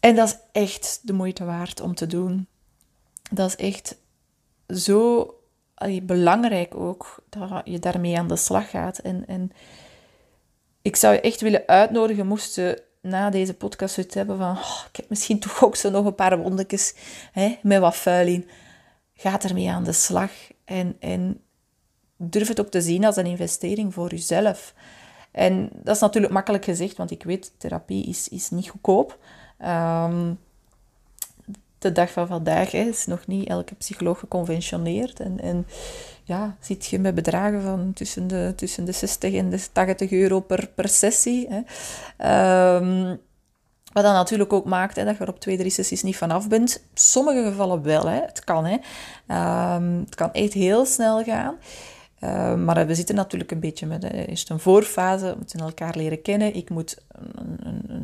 En 0.01 0.17
dat 0.17 0.29
is 0.29 0.37
echt 0.63 1.01
de 1.03 1.13
moeite 1.13 1.45
waard 1.45 1.81
om 1.81 1.95
te 1.95 2.07
doen. 2.07 2.47
Dat 3.33 3.49
is 3.49 3.57
echt 3.57 3.97
zo 4.69 5.29
belangrijk 6.03 6.75
ook 6.75 7.25
dat 7.29 7.63
je 7.65 7.79
daarmee 7.79 8.19
aan 8.19 8.29
de 8.29 8.37
slag 8.37 8.71
gaat. 8.71 8.99
En, 8.99 9.27
en 9.27 9.53
ik 10.83 10.97
zou 10.97 11.15
je 11.15 11.21
echt 11.21 11.41
willen 11.41 11.67
uitnodigen, 11.67 12.27
moest 12.27 12.55
je 12.55 12.83
na 13.05 13.31
deze 13.31 13.55
podcast 13.55 13.97
het 13.97 14.15
hebben 14.15 14.37
van, 14.37 14.51
oh, 14.51 14.81
ik 14.91 14.97
heb 14.97 15.09
misschien 15.09 15.39
toch 15.39 15.65
ook 15.65 15.77
zo 15.77 15.91
nog 15.91 16.05
een 16.05 16.15
paar 16.15 16.39
wondetjes 16.39 16.95
hè, 17.33 17.59
met 17.63 17.81
wat 17.81 17.97
vuil 17.97 18.27
in. 18.27 18.49
Ga 19.15 19.41
ermee 19.43 19.71
aan 19.71 19.85
de 19.85 19.93
slag 19.93 20.31
en, 20.65 20.97
en 21.01 21.41
durf 22.17 22.49
het 22.49 22.61
ook 22.61 22.71
te 22.71 22.81
zien 22.81 23.05
als 23.05 23.17
een 23.17 23.27
investering 23.27 23.95
voor 23.95 24.11
jezelf. 24.11 24.75
En 25.31 25.69
dat 25.73 25.95
is 25.95 26.01
natuurlijk 26.01 26.33
makkelijk 26.33 26.65
gezegd, 26.65 26.97
want 26.97 27.11
ik 27.11 27.23
weet, 27.23 27.53
therapie 27.59 28.07
is, 28.07 28.29
is 28.29 28.51
niet 28.51 28.69
goedkoop. 28.69 29.19
Um, 29.61 30.39
de 31.85 31.93
dag 31.93 32.11
van 32.11 32.27
vandaag 32.27 32.73
is 32.73 33.07
nog 33.07 33.27
niet 33.27 33.49
elke 33.49 33.75
psycholoog 33.75 34.19
geconventioneerd. 34.19 35.21
En, 35.21 35.41
en 35.41 35.67
ja, 36.23 36.57
zit 36.61 36.87
je 36.87 36.99
met 36.99 37.15
bedragen 37.15 37.63
van 37.63 37.93
tussen 37.93 38.27
de, 38.27 38.53
tussen 38.57 38.85
de 38.85 38.93
60 38.93 39.35
en 39.35 39.51
de 39.51 39.67
80 39.73 40.11
euro 40.11 40.41
per, 40.41 40.69
per 40.75 40.89
sessie. 40.89 41.49
Hè. 41.49 42.77
Um, 42.77 43.21
wat 43.93 44.05
dat 44.05 44.13
natuurlijk 44.13 44.53
ook 44.53 44.65
maakt 44.65 44.97
hè, 44.97 45.05
dat 45.05 45.17
je 45.17 45.23
er 45.23 45.29
op 45.29 45.41
twee, 45.41 45.57
drie 45.57 45.71
sessies 45.71 46.03
niet 46.03 46.17
vanaf 46.17 46.49
bent. 46.49 46.85
Sommige 46.95 47.45
gevallen 47.45 47.83
wel, 47.83 48.07
hè. 48.07 48.21
het 48.21 48.45
kan. 48.45 48.65
Hè. 48.65 48.77
Um, 49.77 50.01
het 50.05 50.15
kan 50.15 50.33
echt 50.33 50.53
heel 50.53 50.87
snel 50.87 51.25
gaan. 51.25 51.55
Uh, 52.21 52.55
maar 52.55 52.87
we 52.87 52.95
zitten 52.95 53.15
natuurlijk 53.15 53.51
een 53.51 53.61
beetje 53.61 53.87
met 53.87 54.13
eerst 54.13 54.51
een 54.51 54.61
voorfase. 54.61 55.27
We 55.27 55.35
moeten 55.37 55.61
elkaar 55.61 55.97
leren 55.97 56.23
kennen. 56.23 56.55
Ik 56.55 56.71
moet 56.71 57.03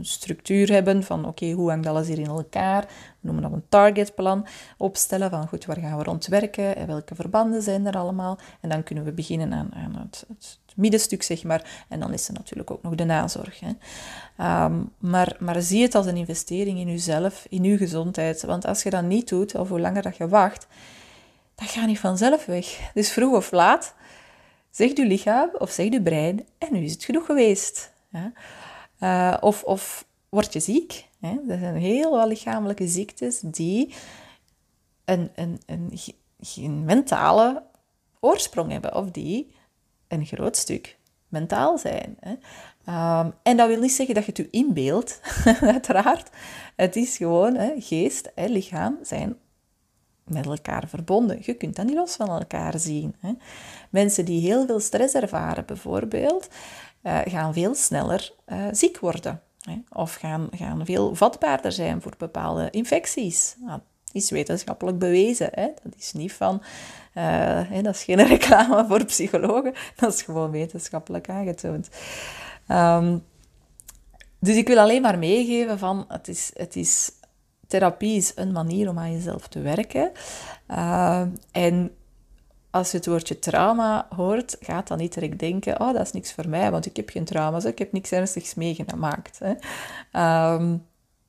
een, 0.01 0.05
structuur 0.05 0.73
hebben 0.73 1.03
van 1.03 1.27
oké, 1.27 1.51
hoe 1.51 1.71
hangt 1.71 1.87
alles 1.87 2.07
hier 2.07 2.19
in 2.19 2.27
elkaar? 2.27 2.83
We 2.83 2.89
noemen 3.21 3.43
dat 3.43 3.53
een 3.53 3.65
targetplan 3.69 4.47
opstellen 4.77 5.31
van 5.31 5.49
goed, 5.49 5.65
waar 5.65 5.77
gaan 5.77 5.99
we 5.99 6.05
rond 6.05 6.27
werken 6.27 6.77
en 6.77 6.87
welke 6.87 7.15
verbanden 7.15 7.63
zijn 7.63 7.87
er 7.87 7.97
allemaal. 7.97 8.39
En 8.61 8.69
dan 8.69 8.83
kunnen 8.83 9.05
we 9.05 9.13
beginnen 9.13 9.53
aan, 9.53 9.71
aan 9.75 9.97
het, 9.97 10.25
het, 10.29 10.59
middenstuk, 10.77 11.23
zeg 11.23 11.45
maar. 11.45 11.85
En 11.89 12.01
dan 12.01 12.13
is 12.13 12.29
er 12.29 12.35
natuurlijk 12.35 12.71
ook 12.71 12.83
nog 12.83 12.95
de 12.95 13.05
nazorg. 13.05 13.61
Hè. 13.61 14.65
Um, 14.65 14.93
maar, 14.99 15.37
maar 15.39 15.63
zie 15.63 15.83
het 15.83 15.95
als 15.95 16.07
een 16.07 16.17
investering 16.17 16.79
in 16.79 16.89
jezelf, 16.89 17.47
in 17.49 17.65
je 17.65 17.77
gezondheid. 17.77 18.43
Want 18.43 18.67
als 18.67 18.83
je 18.83 18.91
dat 18.91 19.03
niet 19.03 19.29
doet, 19.29 19.55
of 19.55 19.69
hoe 19.69 19.81
langer 19.81 20.03
dat 20.03 20.17
je 20.17 20.29
wacht, 20.29 20.67
dat 21.55 21.69
gaat 21.69 21.87
niet 21.87 21.99
vanzelf 21.99 22.47
weg. 22.47 22.91
Dus 22.95 23.13
vroeg 23.13 23.37
of 23.37 23.51
laat 23.51 23.95
zegt 24.71 24.99
uw 24.99 25.07
lichaam 25.07 25.51
of 25.59 25.71
zegt 25.71 25.93
uw 25.93 26.03
brein, 26.03 26.47
en 26.59 26.73
nu 26.73 26.85
is 26.85 26.93
het 26.93 27.05
genoeg 27.05 27.27
geweest. 27.27 27.93
Ja? 28.09 28.33
Uh, 29.01 29.37
of, 29.41 29.63
of 29.63 30.07
word 30.29 30.53
je 30.53 30.61
ziek. 30.61 31.09
Hè? 31.21 31.37
Er 31.49 31.59
zijn 31.59 31.77
heel 31.77 32.11
wat 32.11 32.27
lichamelijke 32.27 32.89
ziektes 32.89 33.41
die 33.41 33.95
een, 35.05 35.31
een, 35.35 35.61
een, 35.67 36.85
mentale 36.85 37.63
oorsprong 38.21 38.71
hebben, 38.73 38.95
of 38.95 39.11
die 39.11 39.55
een 40.09 40.27
groot 40.27 40.57
stuk 40.57 40.99
mentaal 41.29 41.79
zijn. 41.79 42.17
Hè? 42.21 42.31
Um, 43.21 43.33
en 43.43 43.57
dat 43.57 43.69
wil 43.69 43.81
niet 43.81 43.93
zeggen 43.93 44.15
dat 44.15 44.25
je 44.25 44.31
het 44.31 44.41
je 44.41 44.51
inbeeldt, 44.51 45.21
uiteraard. 45.61 46.31
Het 46.77 46.97
is 46.97 47.17
gewoon, 47.17 47.55
hè, 47.55 47.73
geest 47.79 48.31
en 48.35 48.51
lichaam 48.51 48.99
zijn 49.03 49.37
met 50.25 50.47
elkaar 50.47 50.89
verbonden. 50.89 51.39
Je 51.43 51.55
kunt 51.55 51.77
dat 51.77 51.87
niet 51.87 51.95
los 51.95 52.17
van 52.17 52.29
elkaar 52.29 52.79
zien. 52.79 53.15
Hè. 53.19 53.33
Mensen 53.91 54.25
die 54.25 54.41
heel 54.41 54.67
veel 54.67 54.81
stress 54.81 55.15
ervaren, 55.15 55.67
bijvoorbeeld, 55.67 56.49
gaan 57.03 57.53
veel 57.53 57.75
sneller 57.75 58.33
uh, 58.47 58.67
ziek 58.73 58.99
worden. 58.99 59.43
Of 59.93 60.15
gaan, 60.15 60.49
gaan 60.51 60.85
veel 60.85 61.15
vatbaarder 61.15 61.73
zijn 61.73 62.03
voor 62.03 62.15
bepaalde 62.19 62.71
infecties. 62.71 63.57
Nou, 63.59 63.81
dat 64.05 64.23
is 64.23 64.31
wetenschappelijk 64.31 64.99
bewezen. 64.99 65.49
Hè. 65.53 65.67
Dat 65.83 65.95
is 65.99 66.13
niet 66.13 66.33
van... 66.33 66.63
Hè, 67.13 67.83
dat 67.83 67.95
is 67.95 68.03
geen 68.03 68.27
reclame 68.37 68.85
voor 68.89 69.05
psychologen. 69.05 69.75
Dat 69.97 70.15
is 70.15 70.23
gewoon 70.23 70.51
wetenschappelijk 70.51 71.29
aangetoond. 71.29 71.89
Um, 72.69 73.25
dus 74.39 74.57
ik 74.57 74.69
wil 74.69 74.79
alleen 74.79 75.03
maar 75.03 75.19
meegeven 75.19 75.79
van... 75.79 76.05
Het 76.09 76.29
is, 76.29 76.51
het 76.55 76.77
is 76.77 77.11
therapie 77.67 78.17
is 78.17 78.33
een 78.35 78.53
manier 78.53 78.89
om 78.89 78.99
aan 78.99 79.13
jezelf 79.13 79.49
te 79.49 79.61
werken. 79.61 80.11
Uh, 80.71 81.23
en 81.51 81.95
als 82.71 82.91
je 82.91 82.97
het 82.97 83.07
woordje 83.07 83.39
trauma 83.39 84.07
hoort, 84.17 84.57
gaat 84.61 84.89
dan 84.89 84.99
niet 84.99 85.15
direct 85.15 85.39
denken, 85.39 85.81
oh, 85.81 85.93
dat 85.93 86.07
is 86.07 86.13
niks 86.13 86.33
voor 86.33 86.49
mij, 86.49 86.71
want 86.71 86.87
ik 86.87 86.97
heb 86.97 87.11
geen 87.11 87.25
trauma's, 87.25 87.65
ik 87.65 87.79
heb 87.79 87.93
niks 87.93 88.11
ernstigs 88.11 88.55
meegemaakt. 88.55 89.41
Hè. 89.43 90.55
Um, 90.55 90.87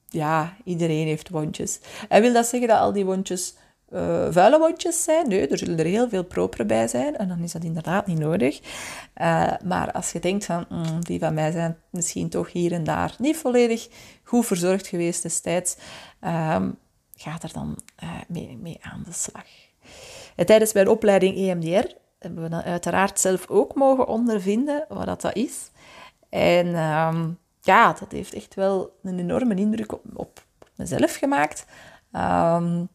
ja, 0.10 0.56
iedereen 0.64 1.08
heeft 1.08 1.30
wondjes. 1.30 1.80
En 2.10 2.22
wil 2.22 2.34
dat 2.34 2.46
zeggen 2.46 2.70
dat 2.70 2.80
al 2.80 2.94
die 2.94 3.06
wondjes 3.06 3.54
uh, 3.94 4.28
vuile 4.30 4.60
wondjes 4.60 5.04
zijn? 5.04 5.28
Nee, 5.28 5.48
er 5.48 5.58
zullen 5.58 5.80
er 5.80 5.86
heel 5.86 6.10
veel 6.10 6.24
propere 6.24 6.66
bij 6.66 6.88
zijn 6.88 7.18
en 7.18 7.28
dan 7.28 7.40
is 7.40 7.52
dat 7.52 7.64
inderdaad 7.64 8.08
niet 8.08 8.20
nodig. 8.20 8.60
Uh, 9.22 9.54
maar 9.64 9.92
als 9.92 10.12
je 10.12 10.20
denkt 10.20 10.46
van, 10.46 10.66
mm, 10.70 11.04
die 11.04 11.20
van 11.20 11.34
mij 11.34 11.52
zijn 11.52 11.78
misschien 11.90 12.30
toch 12.30 12.52
hier 12.52 12.72
en 12.72 12.84
daar 12.84 13.16
niet 13.18 13.38
volledig 13.38 13.88
goed 14.24 14.46
verzorgd 14.46 14.88
geweest 14.88 15.22
destijds, 15.22 15.78
um, 16.22 16.78
gaat 17.16 17.44
er 17.44 17.54
dan 17.54 17.78
uh, 18.04 18.10
mee, 18.28 18.58
mee, 18.62 18.78
aan 18.82 19.04
de 19.06 19.14
slag. 19.14 19.46
En 20.42 20.48
tijdens 20.48 20.74
mijn 20.74 20.88
opleiding 20.88 21.38
EMDR 21.38 21.88
hebben 22.20 22.44
we 22.44 22.50
dan 22.50 22.62
uiteraard 22.62 23.20
zelf 23.20 23.48
ook 23.50 23.76
mogen 23.76 24.08
ondervinden 24.08 24.86
wat 24.90 25.06
dat, 25.06 25.22
dat 25.22 25.36
is. 25.36 25.72
En 26.30 26.68
um, 26.68 27.38
ja, 27.62 27.94
dat 27.94 28.12
heeft 28.12 28.34
echt 28.34 28.56
wel 28.56 29.00
een 29.04 29.20
enorme 29.20 29.56
indruk 29.56 29.94
op, 29.94 30.02
op 30.14 30.44
mezelf 30.76 31.16
gemaakt. 31.16 31.66
Um, 32.12 32.90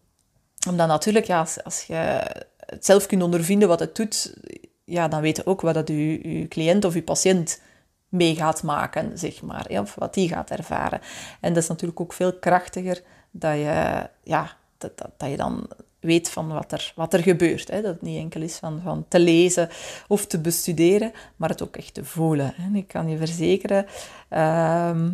omdat 0.68 0.88
natuurlijk, 0.88 1.26
ja, 1.26 1.46
als, 1.64 1.84
je 1.84 2.20
het 2.56 2.84
zelf 2.84 3.06
kunt 3.06 3.22
ondervinden 3.22 3.68
wat 3.68 3.80
het 3.80 3.96
doet, 3.96 4.36
ja, 4.84 5.08
dan 5.08 5.20
weet 5.20 5.36
je 5.36 5.46
ook 5.46 5.60
wat 5.60 5.74
dat 5.74 5.88
je, 5.88 6.46
cliënt 6.48 6.84
of 6.84 6.94
je 6.94 7.02
patiënt 7.02 7.62
mee 8.08 8.34
gaat 8.34 8.62
maken, 8.62 9.18
zeg 9.18 9.42
maar. 9.42 9.66
of 9.68 9.94
wat 9.94 10.14
die 10.14 10.28
gaat 10.28 10.50
ervaren. 10.50 11.00
En 11.40 11.52
dat 11.52 11.62
is 11.62 11.68
natuurlijk 11.68 12.00
ook 12.00 12.12
veel 12.12 12.38
krachtiger 12.38 13.02
dat 13.30 13.54
je, 13.54 14.08
ja, 14.22 14.56
dat, 14.78 14.92
dat 15.16 15.30
je 15.30 15.36
dan 15.36 15.68
weet 16.06 16.30
van 16.30 16.48
wat 16.48 16.72
er, 16.72 16.92
wat 16.94 17.14
er 17.14 17.22
gebeurt. 17.22 17.70
Hè. 17.70 17.82
Dat 17.82 17.92
het 17.92 18.02
niet 18.02 18.18
enkel 18.18 18.42
is 18.42 18.56
van, 18.56 18.80
van 18.82 19.04
te 19.08 19.20
lezen 19.20 19.68
of 20.08 20.26
te 20.26 20.40
bestuderen, 20.40 21.12
maar 21.36 21.48
het 21.48 21.62
ook 21.62 21.76
echt 21.76 21.94
te 21.94 22.04
voelen. 22.04 22.54
En 22.56 22.74
ik 22.74 22.88
kan 22.88 23.08
je 23.08 23.16
verzekeren, 23.16 23.86
ehm, 24.28 25.08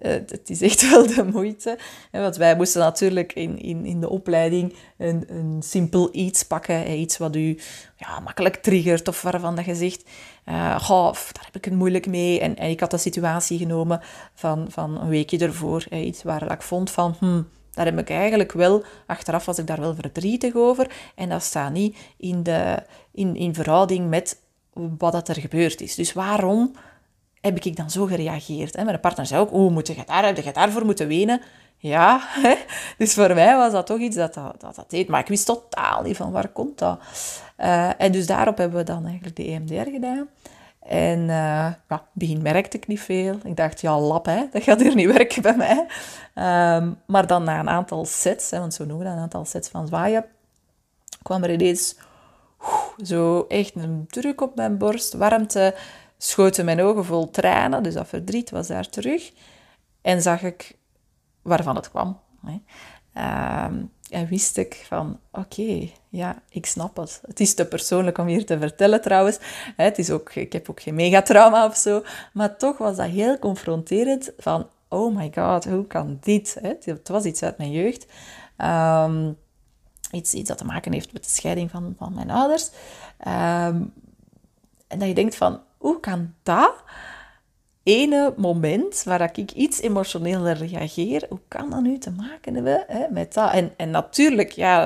het 0.00 0.50
is 0.50 0.62
echt 0.62 0.82
wel 0.90 1.06
de 1.06 1.24
moeite. 1.32 1.78
Want 2.10 2.36
wij 2.36 2.56
moesten 2.56 2.80
natuurlijk 2.80 3.32
in, 3.32 3.58
in, 3.58 3.84
in 3.84 4.00
de 4.00 4.08
opleiding 4.08 4.74
een, 4.96 5.24
een 5.28 5.62
simpel 5.62 6.08
iets 6.12 6.42
pakken. 6.42 6.98
Iets 6.98 7.18
wat 7.18 7.36
u 7.36 7.58
ja, 7.96 8.20
makkelijk 8.20 8.56
triggert 8.56 9.08
of 9.08 9.22
waarvan 9.22 9.56
dat 9.56 9.64
je 9.64 9.74
zegt... 9.74 10.04
Uh, 10.48 10.54
daar 10.86 11.44
heb 11.44 11.56
ik 11.56 11.64
het 11.64 11.74
moeilijk 11.74 12.06
mee. 12.06 12.40
En, 12.40 12.56
en 12.56 12.70
ik 12.70 12.80
had 12.80 12.90
de 12.90 12.98
situatie 12.98 13.58
genomen 13.58 14.00
van, 14.34 14.66
van 14.70 15.00
een 15.00 15.08
weekje 15.08 15.38
ervoor. 15.38 15.86
Iets 15.90 16.22
waar 16.22 16.52
ik 16.52 16.62
vond 16.62 16.90
van... 16.90 17.14
Hmm, 17.18 17.48
daar 17.84 17.94
heb 17.94 18.08
ik 18.08 18.10
eigenlijk 18.10 18.52
wel, 18.52 18.84
achteraf 19.06 19.44
was 19.44 19.58
ik 19.58 19.66
daar 19.66 19.80
wel 19.80 19.94
verdrietig 19.94 20.54
over. 20.54 20.90
En 21.14 21.28
dat 21.28 21.42
staat 21.42 21.72
niet 21.72 21.96
in, 22.16 22.42
de, 22.42 22.82
in, 23.12 23.36
in 23.36 23.54
verhouding 23.54 24.08
met 24.08 24.40
wat 24.98 25.12
dat 25.12 25.28
er 25.28 25.40
gebeurd 25.40 25.80
is. 25.80 25.94
Dus 25.94 26.12
waarom 26.12 26.72
heb 27.40 27.58
ik 27.58 27.76
dan 27.76 27.90
zo 27.90 28.04
gereageerd? 28.04 28.76
Hè? 28.76 28.84
Mijn 28.84 29.00
partner 29.00 29.26
zei 29.26 29.40
ook, 29.40 29.52
oh, 29.52 29.70
moet 29.70 29.86
je 29.86 29.96
daar, 30.06 30.24
heb 30.24 30.36
je 30.36 30.52
daarvoor 30.52 30.84
moeten 30.84 31.08
wenen? 31.08 31.40
Ja, 31.76 32.20
hè? 32.22 32.54
dus 32.98 33.14
voor 33.14 33.34
mij 33.34 33.56
was 33.56 33.72
dat 33.72 33.86
toch 33.86 33.98
iets 33.98 34.16
dat 34.16 34.34
dat, 34.34 34.60
dat, 34.60 34.84
deed. 34.88 35.08
Maar 35.08 35.20
ik 35.20 35.28
wist 35.28 35.46
totaal 35.46 36.02
niet 36.02 36.16
van 36.16 36.32
waar 36.32 36.48
komt 36.48 36.78
dat. 36.78 37.00
Uh, 37.58 38.00
en 38.00 38.12
dus 38.12 38.26
daarop 38.26 38.58
hebben 38.58 38.78
we 38.78 38.84
dan 38.84 39.06
eigenlijk 39.06 39.36
de 39.36 39.44
EMDR 39.44 39.90
gedaan. 39.90 40.28
En 40.90 41.20
uh, 41.20 41.26
ja, 41.88 42.04
begin 42.12 42.42
merkte 42.42 42.76
ik 42.76 42.86
niet 42.86 43.00
veel. 43.00 43.38
Ik 43.44 43.56
dacht, 43.56 43.80
ja, 43.80 44.00
lap, 44.00 44.26
hè, 44.26 44.46
dat 44.52 44.62
gaat 44.62 44.80
hier 44.80 44.94
niet 44.94 45.12
werken 45.16 45.42
bij 45.42 45.56
mij. 45.56 45.86
Um, 46.76 47.00
maar 47.06 47.26
dan 47.26 47.44
na 47.44 47.58
een 47.58 47.68
aantal 47.68 48.04
sets, 48.04 48.50
hè, 48.50 48.58
want 48.58 48.74
zo 48.74 48.84
noemen 48.84 48.98
we 48.98 49.04
dat, 49.04 49.16
een 49.16 49.22
aantal 49.22 49.44
sets 49.44 49.68
van 49.68 49.86
zwaaien, 49.86 50.24
kwam 51.22 51.42
er 51.42 51.50
ineens 51.50 51.96
zo 53.02 53.44
echt 53.48 53.74
een 53.74 54.04
druk 54.06 54.40
op 54.40 54.56
mijn 54.56 54.78
borst, 54.78 55.12
warmte, 55.12 55.74
schoten 56.18 56.64
mijn 56.64 56.80
ogen 56.80 57.04
vol 57.04 57.30
tranen, 57.30 57.82
dus 57.82 57.94
dat 57.94 58.08
verdriet 58.08 58.50
was 58.50 58.66
daar 58.66 58.88
terug. 58.88 59.32
En 60.02 60.22
zag 60.22 60.42
ik 60.42 60.76
waarvan 61.42 61.76
het 61.76 61.90
kwam. 61.90 62.20
Hè. 62.46 62.60
Ehm, 63.12 63.82
en 64.10 64.26
wist 64.26 64.56
ik 64.56 64.84
van, 64.86 65.18
oké, 65.32 65.88
ja, 66.08 66.42
ik 66.48 66.66
snap 66.66 66.96
het. 66.96 67.20
Het 67.26 67.40
is 67.40 67.54
te 67.54 67.66
persoonlijk 67.66 68.18
om 68.18 68.26
hier 68.26 68.46
te 68.46 68.58
vertellen 68.58 69.00
trouwens. 69.00 69.38
Het 69.76 69.98
is 69.98 70.10
ook, 70.10 70.34
ik 70.34 70.52
heb 70.52 70.70
ook 70.70 70.80
geen 70.80 70.94
megatrauma 70.94 71.66
of 71.66 71.76
zo. 71.76 72.02
Maar 72.32 72.56
toch 72.56 72.78
was 72.78 72.96
dat 72.96 73.06
heel 73.06 73.38
confronterend 73.38 74.32
van, 74.38 74.68
oh 74.88 75.16
my 75.16 75.32
god, 75.34 75.64
hoe 75.64 75.86
kan 75.86 76.18
dit? 76.20 76.56
Het 76.60 77.08
was 77.08 77.24
iets 77.24 77.42
uit 77.42 77.58
mijn 77.58 77.70
jeugd. 77.70 78.06
Um, 78.56 79.36
iets, 80.12 80.34
iets 80.34 80.48
dat 80.48 80.58
te 80.58 80.64
maken 80.64 80.92
heeft 80.92 81.12
met 81.12 81.24
de 81.24 81.30
scheiding 81.30 81.70
van, 81.70 81.94
van 81.98 82.14
mijn 82.14 82.30
ouders. 82.30 82.70
Ehm, 83.18 83.82
en 84.86 84.98
dat 84.98 85.08
je 85.08 85.14
denkt 85.14 85.36
van, 85.36 85.60
hoe 85.76 86.00
kan 86.00 86.34
dat 86.42 86.74
ene 87.82 88.34
moment 88.36 89.02
waar 89.02 89.30
ik 89.36 89.52
iets 89.52 89.80
emotioneler 89.80 90.56
reageer, 90.66 91.26
hoe 91.28 91.40
kan 91.48 91.70
dat 91.70 91.82
nu 91.82 91.98
te 91.98 92.10
maken 92.10 92.54
hebben 92.54 92.84
hè, 92.86 93.06
met 93.10 93.34
dat? 93.34 93.52
En, 93.52 93.72
en 93.76 93.90
natuurlijk, 93.90 94.50
ja, 94.50 94.80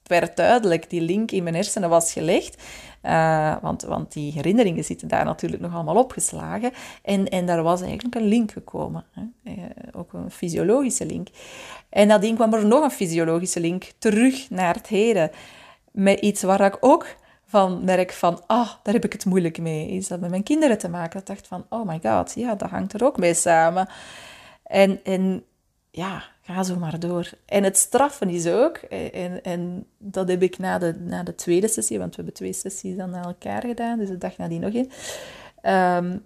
het 0.00 0.08
werd 0.08 0.36
duidelijk, 0.36 0.90
die 0.90 1.00
link 1.00 1.30
in 1.30 1.42
mijn 1.42 1.54
hersenen 1.54 1.88
was 1.88 2.12
gelegd. 2.12 2.62
Uh, 3.02 3.56
want, 3.62 3.82
want 3.82 4.12
die 4.12 4.32
herinneringen 4.32 4.84
zitten 4.84 5.08
daar 5.08 5.24
natuurlijk 5.24 5.62
nog 5.62 5.74
allemaal 5.74 5.96
opgeslagen. 5.96 6.72
En, 7.02 7.28
en 7.28 7.46
daar 7.46 7.62
was 7.62 7.82
eigenlijk 7.82 8.14
een 8.14 8.26
link 8.26 8.52
gekomen. 8.52 9.04
Hè? 9.12 9.22
Uh, 9.44 9.64
ook 9.92 10.12
een 10.12 10.30
fysiologische 10.30 11.06
link. 11.06 11.28
En 11.88 12.06
nadien 12.06 12.34
kwam 12.34 12.54
er 12.54 12.66
nog 12.66 12.84
een 12.84 12.90
fysiologische 12.90 13.60
link 13.60 13.84
terug 13.98 14.50
naar 14.50 14.74
het 14.74 14.86
heden. 14.86 15.30
Met 15.92 16.20
iets 16.20 16.42
waar 16.42 16.60
ik 16.60 16.76
ook 16.80 17.06
van 17.50 17.84
merk 17.84 18.12
van, 18.12 18.42
ah, 18.46 18.70
daar 18.82 18.94
heb 18.94 19.04
ik 19.04 19.12
het 19.12 19.24
moeilijk 19.24 19.58
mee. 19.58 19.88
Is 19.88 20.08
dat 20.08 20.20
met 20.20 20.30
mijn 20.30 20.42
kinderen 20.42 20.78
te 20.78 20.88
maken? 20.88 21.20
Ik 21.20 21.26
dacht 21.26 21.46
van, 21.46 21.66
oh 21.68 21.86
my 21.86 22.00
god, 22.02 22.32
ja, 22.34 22.54
dat 22.54 22.70
hangt 22.70 22.92
er 22.92 23.04
ook 23.04 23.18
mee 23.18 23.34
samen. 23.34 23.88
En, 24.62 25.00
en 25.04 25.44
ja, 25.90 26.22
ga 26.42 26.62
zo 26.62 26.76
maar 26.76 27.00
door. 27.00 27.30
En 27.46 27.64
het 27.64 27.76
straffen 27.76 28.28
is 28.28 28.46
ook, 28.46 28.76
en, 28.76 29.42
en 29.42 29.86
dat 29.98 30.28
heb 30.28 30.42
ik 30.42 30.58
na 30.58 30.78
de, 30.78 30.94
na 31.00 31.22
de 31.22 31.34
tweede 31.34 31.68
sessie, 31.68 31.98
want 31.98 32.10
we 32.10 32.16
hebben 32.16 32.34
twee 32.34 32.52
sessies 32.52 32.96
dan 32.96 33.10
na 33.10 33.22
elkaar 33.22 33.62
gedaan, 33.62 33.98
dus 33.98 34.08
de 34.08 34.18
dag 34.18 34.36
nadien 34.36 34.60
nog 34.60 34.74
één. 34.74 34.90
Um, 36.04 36.24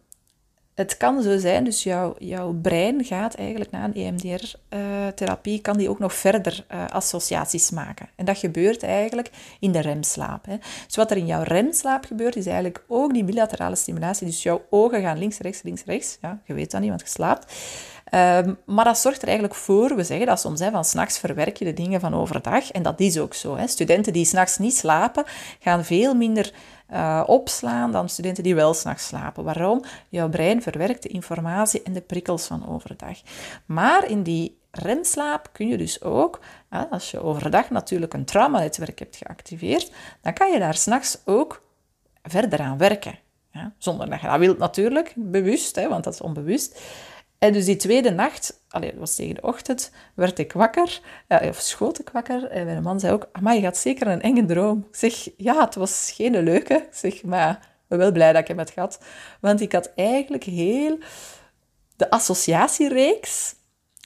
het 0.75 0.97
kan 0.97 1.23
zo 1.23 1.39
zijn, 1.39 1.65
dus 1.65 1.83
jouw, 1.83 2.15
jouw 2.19 2.53
brein 2.53 3.05
gaat 3.05 3.35
eigenlijk 3.35 3.71
na 3.71 3.85
een 3.85 3.95
EMDR-therapie, 3.95 5.61
kan 5.61 5.77
die 5.77 5.89
ook 5.89 5.99
nog 5.99 6.15
verder 6.15 6.65
uh, 6.73 6.87
associaties 6.87 7.71
maken. 7.71 8.09
En 8.17 8.25
dat 8.25 8.39
gebeurt 8.39 8.83
eigenlijk 8.83 9.31
in 9.61 9.73
de 9.73 9.81
remslaap. 9.81 10.47
Hè. 10.47 10.57
Dus 10.87 10.97
wat 10.97 11.11
er 11.11 11.17
in 11.17 11.27
jouw 11.27 11.43
remslaap 11.43 12.05
gebeurt, 12.05 12.37
is 12.37 12.47
eigenlijk 12.47 12.85
ook 12.89 13.13
die 13.13 13.25
bilaterale 13.25 13.77
stimulatie. 13.77 14.27
Dus 14.27 14.43
jouw 14.43 14.63
ogen 14.71 15.03
gaan 15.03 15.19
links, 15.19 15.39
rechts, 15.39 15.63
links, 15.63 15.85
rechts. 15.85 16.19
Ja, 16.21 16.41
je 16.45 16.55
weet 16.55 16.71
dat 16.71 16.81
niet, 16.81 16.89
want 16.89 17.01
je 17.01 17.09
slaapt. 17.09 17.53
Um, 18.15 18.59
maar 18.67 18.85
dat 18.85 18.99
zorgt 18.99 19.23
er 19.23 19.29
eigenlijk 19.29 19.57
voor, 19.59 19.97
we 19.97 20.05
zeggen 20.05 20.27
dat 20.27 20.41
soms, 20.41 20.61
hè, 20.61 20.71
van 20.71 20.85
s'nachts 20.85 21.19
verwerk 21.19 21.57
je 21.57 21.65
de 21.65 21.73
dingen 21.73 22.01
van 22.01 22.15
overdag. 22.15 22.71
En 22.71 22.83
dat 22.83 23.01
is 23.01 23.19
ook 23.19 23.35
zo. 23.35 23.59
Studenten 23.67 24.13
die 24.13 24.25
s'nachts 24.25 24.59
niet 24.59 24.77
slapen, 24.77 25.25
gaan 25.61 25.85
veel 25.85 26.15
minder 26.15 26.53
uh, 26.95 27.23
opslaan 27.27 27.93
dan 27.93 28.09
studenten 28.09 28.43
die 28.43 28.55
wel 28.55 28.75
s'nachts 28.75 29.07
slapen. 29.07 29.45
Waarom? 29.45 29.85
Jouw 30.09 30.29
brein 30.29 30.63
verwerkt 30.63 31.03
de 31.03 31.09
informatie 31.09 31.83
en 31.83 31.93
de 31.93 32.01
prikkels 32.01 32.47
van 32.47 32.69
overdag. 32.69 33.19
Maar 33.67 34.11
in 34.11 34.23
die 34.23 34.59
remslaap 34.71 35.49
kun 35.53 35.69
je 35.69 35.77
dus 35.77 36.03
ook, 36.03 36.41
als 36.91 37.11
je 37.11 37.21
overdag 37.21 37.71
natuurlijk 37.71 38.15
een 38.15 38.25
traumanetwerk 38.25 38.99
hebt 38.99 39.17
geactiveerd, 39.17 39.93
dan 40.21 40.33
kan 40.33 40.53
je 40.53 40.59
daar 40.59 40.75
s'nachts 40.75 41.19
ook 41.25 41.63
verder 42.23 42.61
aan 42.61 42.79
werken. 42.79 43.19
Zonder 43.79 44.11
dat 44.11 44.21
je 44.21 44.27
dat 44.27 44.39
wilt 44.39 44.59
natuurlijk, 44.59 45.13
bewust, 45.17 45.77
hè, 45.77 45.89
want 45.89 46.05
dat 46.05 46.13
is 46.13 46.21
onbewust. 46.21 46.81
En 47.39 47.53
dus 47.53 47.65
die 47.65 47.77
tweede 47.77 48.11
nacht, 48.11 48.61
allee, 48.75 48.91
het 48.91 48.99
was 48.99 49.15
tegen 49.15 49.35
de 49.35 49.43
ochtend, 49.43 49.91
werd 50.15 50.39
ik 50.39 50.53
wakker, 50.53 51.01
uh, 51.29 51.49
of 51.49 51.61
schoot 51.61 51.99
ik 51.99 52.09
wakker. 52.09 52.51
En 52.51 52.65
mijn 52.65 52.83
man 52.83 53.01
zei 53.01 53.13
ook, 53.13 53.29
maar 53.41 53.55
je 53.55 53.65
had 53.65 53.77
zeker 53.77 54.07
een 54.07 54.23
enge 54.23 54.45
droom. 54.45 54.87
Ik 54.91 54.97
zeg, 54.97 55.29
ja, 55.37 55.65
het 55.65 55.75
was 55.75 56.13
geen 56.15 56.43
leuke. 56.43 56.75
Ik 56.75 56.95
zeg, 56.95 57.23
maar 57.23 57.69
wel 57.87 58.13
blij 58.13 58.33
dat 58.33 58.43
ik 58.43 58.49
hem 58.49 58.59
het 58.59 58.71
gehad. 58.71 59.01
Want 59.41 59.61
ik 59.61 59.73
had 59.73 59.93
eigenlijk 59.95 60.45
heel 60.45 60.99
de 61.97 62.11
associatiereeks 62.11 63.55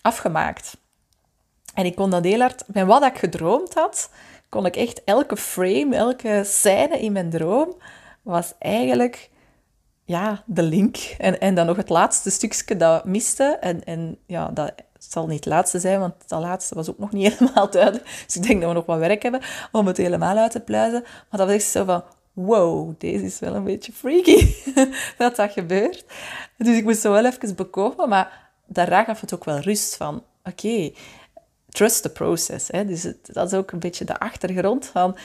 afgemaakt. 0.03 0.77
En 1.75 1.85
ik 1.85 1.95
kon 1.95 2.11
dat 2.11 2.25
heel 2.25 2.41
hard, 2.41 2.65
met 2.67 2.87
wat 2.87 3.05
ik 3.05 3.19
gedroomd 3.19 3.75
had, 3.75 4.11
kon 4.49 4.67
ik 4.67 4.77
echt 4.77 5.05
elke 5.05 5.37
frame, 5.37 5.97
elke 5.97 6.43
scène 6.45 7.01
in 7.01 7.13
mijn 7.13 7.31
droom, 7.31 7.77
was 8.23 8.53
eigenlijk 8.59 9.31
ja, 10.09 10.43
de 10.47 10.63
link. 10.63 10.97
En, 11.19 11.41
en 11.41 11.55
dan 11.55 11.67
nog 11.67 11.77
het 11.77 11.89
laatste 11.89 12.31
stukje 12.31 12.77
dat 12.77 13.05
miste. 13.05 13.45
En, 13.45 13.85
en 13.85 14.19
ja, 14.27 14.49
dat 14.49 14.73
zal 14.99 15.27
niet 15.27 15.45
het 15.45 15.53
laatste 15.53 15.79
zijn, 15.79 16.01
want 16.01 16.15
dat 16.27 16.41
laatste 16.41 16.75
was 16.75 16.91
ook 16.91 16.99
nog 16.99 17.13
niet 17.13 17.33
helemaal 17.39 17.71
duidelijk. 17.71 18.05
Dus 18.27 18.37
ik 18.37 18.43
denk 18.43 18.61
dat 18.61 18.69
we 18.69 18.77
nog 18.77 18.87
wat 18.87 18.99
werk 18.99 19.23
hebben 19.23 19.41
om 19.73 19.87
het 19.87 19.97
helemaal 19.97 20.37
uit 20.37 20.51
te 20.51 20.61
pluizen. 20.61 21.01
Maar 21.03 21.39
dat 21.41 21.47
was 21.47 21.51
echt 21.51 21.65
zo 21.65 21.85
van, 21.85 22.03
wow, 22.33 22.95
deze 22.99 23.25
is 23.25 23.39
wel 23.39 23.55
een 23.55 23.65
beetje 23.65 23.93
freaky 23.93 24.55
dat 25.19 25.37
dat 25.37 25.53
gebeurt. 25.53 26.05
Dus 26.57 26.77
ik 26.77 26.85
moest 26.85 27.01
zo 27.01 27.13
wel 27.13 27.25
even 27.25 27.57
bekomen, 27.57 28.09
maar 28.09 28.51
daar 28.67 29.05
gaf 29.05 29.21
het 29.21 29.35
ook 29.35 29.45
wel 29.45 29.59
rust 29.59 29.97
van, 29.97 30.23
oké, 30.45 30.91
trust 31.69 32.03
the 32.03 32.11
process. 32.11 32.69
Hè? 32.69 32.85
Dus 32.85 33.13
dat 33.23 33.53
is 33.53 33.59
ook 33.59 33.71
een 33.71 33.79
beetje 33.79 34.05
de 34.05 34.19
achtergrond 34.19 34.87
van 34.87 35.17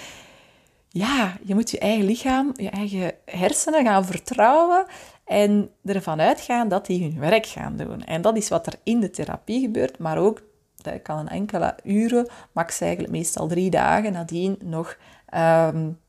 ja, 0.94 1.38
je 1.44 1.54
moet 1.54 1.72
je 1.72 1.80
eigen 1.80 2.06
lichaam, 2.06 2.52
je 2.56 2.70
eigen 2.70 3.12
hersenen 3.26 3.86
gaan 3.86 4.06
vertrouwen 4.06 4.86
en 5.26 5.70
ervan 5.86 6.22
uitgaan 6.22 6.68
dat 6.68 6.86
die 6.86 7.04
hun 7.04 7.20
werk 7.20 7.46
gaan 7.46 7.78
doen. 7.78 8.04
En 8.04 8.22
dat 8.22 8.38
is 8.38 8.50
wat 8.50 8.68
er 8.68 8.74
in 8.84 9.00
de 9.00 9.10
therapie 9.10 9.62
gebeurt, 9.62 9.98
maar 9.98 10.18
ook, 10.18 10.42
dat 10.76 11.02
kan 11.02 11.18
een 11.18 11.30
enkele 11.30 11.76
uren, 11.84 12.30
max 12.52 12.82
eigenlijk 12.82 13.12
meestal 13.12 13.48
drie 13.48 13.70
dagen 13.70 14.12
nadien 14.12 14.58
nog 14.64 14.98
um, 15.36 16.00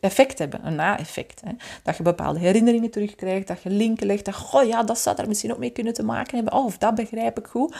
effect 0.00 0.38
hebben, 0.38 0.66
een 0.66 0.74
na-effect. 0.74 1.42
Dat 1.82 1.96
je 1.96 2.02
bepaalde 2.02 2.38
herinneringen 2.38 2.90
terugkrijgt, 2.90 3.46
dat 3.46 3.62
je 3.62 3.70
linken 3.70 4.06
legt, 4.06 4.24
dat, 4.24 4.50
oh 4.52 4.66
ja, 4.66 4.82
dat 4.82 4.98
zou 4.98 5.16
er 5.16 5.28
misschien 5.28 5.52
ook 5.52 5.58
mee 5.58 5.70
kunnen 5.70 5.92
te 5.92 6.04
maken 6.04 6.34
hebben, 6.34 6.54
oh, 6.54 6.64
of 6.64 6.78
dat 6.78 6.94
begrijp 6.94 7.38
ik 7.38 7.46
goed. 7.46 7.76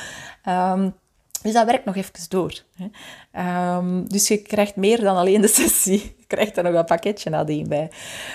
Um, 0.49 0.95
dus 1.43 1.53
dat 1.53 1.67
werkt 1.67 1.85
nog 1.85 1.97
even 1.97 2.13
door. 2.29 2.63
Hè. 2.75 3.77
Um, 3.77 4.09
dus 4.09 4.29
je 4.29 4.43
krijgt 4.43 4.77
meer 4.77 5.01
dan 5.01 5.17
alleen 5.17 5.41
de 5.41 5.49
sessie. 5.49 6.17
Krijgt 6.33 6.57
er 6.57 6.63
nog 6.63 6.75
een 6.75 6.85
pakketje 6.85 7.31
nadien 7.31 7.69
bij. 7.69 7.91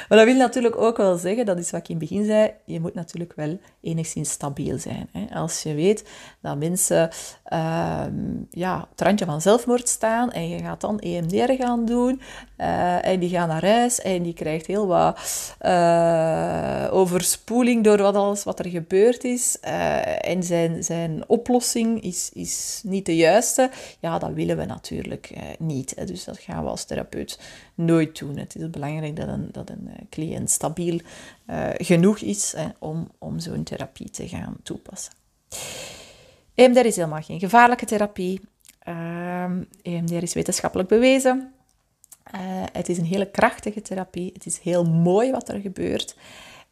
Maar 0.10 0.18
dat 0.18 0.28
wil 0.28 0.36
natuurlijk 0.36 0.78
ook 0.78 0.98
wel 0.98 1.18
zeggen, 1.18 1.46
dat 1.46 1.58
is 1.58 1.72
wat 1.72 1.80
ik 1.80 1.90
in 1.90 2.00
het 2.00 2.10
begin 2.10 2.26
zei, 2.26 2.52
je 2.66 2.80
moet 2.80 2.94
natuurlijk 2.94 3.34
wel 3.36 3.60
enigszins 3.82 4.30
stabiel 4.30 4.80
zijn. 4.80 5.10
Hè. 5.12 5.36
Als 5.36 5.64
je 5.64 5.74
weet 5.74 6.04
dat 6.42 6.58
mensen 6.58 7.10
uh, 7.54 8.04
ja, 8.50 8.78
op 8.78 8.90
het 8.90 9.02
randje 9.02 9.26
van 9.26 9.42
zelfmoord 9.42 9.90
staan 9.90 10.32
en 10.32 10.50
je 10.50 10.60
gaat 10.60 10.82
dan 10.82 11.00
EMDR 11.00 11.52
gaan 11.52 11.86
doen 11.86 12.22
uh, 12.58 13.06
en 13.06 13.20
die 13.20 13.30
gaan 13.30 13.48
naar 13.48 13.66
huis 13.66 14.02
en 14.02 14.24
die 14.24 14.34
krijgt 14.34 14.66
heel 14.66 14.88
wat 14.88 15.20
uh, 15.62 16.88
overspoeling 16.92 17.84
door 17.84 17.98
wat 17.98 18.16
alles 18.16 18.44
wat 18.44 18.60
er 18.60 18.70
gebeurd 18.70 19.24
is 19.24 19.60
eh, 19.60 20.30
en 20.30 20.44
zijn, 20.44 20.84
zijn 20.84 21.24
oplossing 21.28 22.02
is, 22.04 22.30
is 22.34 22.82
niet 22.84 23.06
de 23.06 23.16
juiste, 23.16 23.70
ja, 24.00 24.20
dat 24.20 24.34
willen 24.34 24.58
we 24.58 24.66
natuurlijk 24.66 25.30
niet. 25.60 26.08
Dus 26.08 26.24
dat 26.24 26.38
gaan 26.38 26.64
we 26.64 26.70
als 26.70 26.86
therapeut 26.86 27.40
nooit 27.78 28.20
doen. 28.20 28.38
Het 28.38 28.56
is 28.56 28.70
belangrijk 28.70 29.16
dat 29.16 29.28
een, 29.28 29.50
dat 29.52 29.70
een 29.70 29.88
eh, 29.88 30.06
cliënt 30.10 30.50
stabiel 30.50 31.00
uh, 31.50 31.70
genoeg 31.78 32.20
is 32.20 32.56
om, 32.80 33.12
om 33.18 33.40
zo'n 33.40 33.64
therapie 33.64 34.10
te 34.10 34.28
gaan 34.28 34.58
toepassen. 34.64 35.14
EMDR 36.54 36.86
is 36.86 36.96
helemaal 36.96 37.22
geen 37.22 37.40
gevaarlijke 37.40 37.86
therapie. 37.86 38.42
EMDR 39.82 40.24
is 40.24 40.34
wetenschappelijk 40.34 40.90
bewezen. 40.90 41.54
het 42.72 42.90
is 42.90 42.98
een 42.98 43.06
hele 43.06 43.30
krachtige 43.30 43.82
therapie. 43.82 44.32
Het 44.34 44.46
is 44.46 44.60
heel 44.60 44.84
mooi 44.84 45.32
wat 45.32 45.50
er 45.50 45.60
gebeurt. 45.60 46.16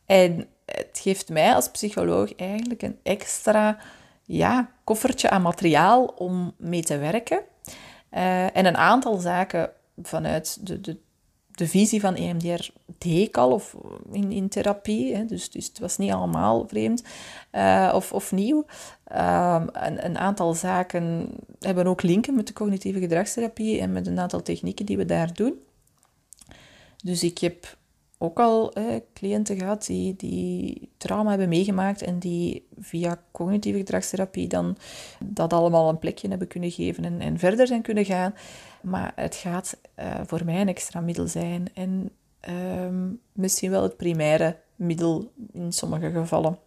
En 0.05 0.47
het 0.65 0.99
geeft 1.01 1.29
mij 1.29 1.53
als 1.53 1.69
psycholoog 1.69 2.35
eigenlijk 2.35 2.81
een 2.81 2.99
extra 3.03 3.77
ja, 4.23 4.69
koffertje 4.83 5.29
aan 5.29 5.41
materiaal 5.41 6.05
om 6.05 6.53
mee 6.57 6.83
te 6.83 6.97
werken. 6.97 7.39
Uh, 8.11 8.57
en 8.57 8.65
een 8.65 8.77
aantal 8.77 9.17
zaken 9.17 9.69
vanuit 10.01 10.67
de, 10.67 10.81
de, 10.81 10.97
de 11.51 11.67
visie 11.67 11.99
van 11.99 12.15
EMDR 12.15 12.69
deed 12.97 13.37
al 13.37 13.51
of 13.51 13.75
in, 14.11 14.31
in 14.31 14.49
therapie. 14.49 15.15
Hè, 15.15 15.25
dus, 15.25 15.49
dus 15.49 15.67
het 15.67 15.79
was 15.79 15.97
niet 15.97 16.11
allemaal 16.11 16.67
vreemd 16.67 17.03
uh, 17.51 17.91
of, 17.95 18.13
of 18.13 18.31
nieuw. 18.31 18.65
Uh, 19.11 19.63
een, 19.71 20.05
een, 20.05 20.17
aantal 20.17 20.53
zaken 20.53 21.29
hebben 21.59 21.87
ook 21.87 22.01
linken 22.01 22.35
met 22.35 22.47
de 22.47 22.53
cognitieve 22.53 22.99
gedragstherapie 22.99 23.79
en 23.79 23.91
met 23.91 24.07
een 24.07 24.19
aantal 24.19 24.41
technieken 24.41 24.85
die 24.85 24.97
we 24.97 25.05
daar 25.05 25.33
doen. 25.33 25.53
Dus 27.03 27.23
ik 27.23 27.37
heb 27.37 27.77
ook 28.17 28.39
al 28.39 28.73
cliënten 29.13 29.57
gehad 29.57 29.85
die, 29.85 30.15
die 30.15 30.89
trauma 30.97 31.29
hebben 31.29 31.49
meegemaakt 31.49 32.01
en 32.01 32.19
die 32.19 32.67
via 32.79 33.21
cognitieve 33.31 33.77
gedragstherapie 33.77 34.47
dan 34.47 34.77
dat 35.19 35.53
allemaal 35.53 35.89
een 35.89 35.99
plekje 35.99 36.29
hebben 36.29 36.47
kunnen 36.47 36.71
geven 36.71 37.05
en, 37.05 37.21
en 37.21 37.39
verder 37.39 37.67
zijn 37.67 37.81
kunnen 37.81 38.05
gaan. 38.05 38.33
Maar 38.85 39.11
het 39.15 39.35
gaat 39.35 39.77
uh, 39.99 40.21
voor 40.25 40.45
mij 40.45 40.61
een 40.61 40.67
extra 40.67 40.99
middel 40.99 41.27
zijn. 41.27 41.67
En 41.73 42.11
ehm, 42.39 43.09
misschien 43.31 43.71
wel 43.71 43.83
het 43.83 43.97
primaire 43.97 44.57
middel 44.75 45.31
in 45.51 45.71
sommige 45.73 46.11
gevallen. 46.11 46.59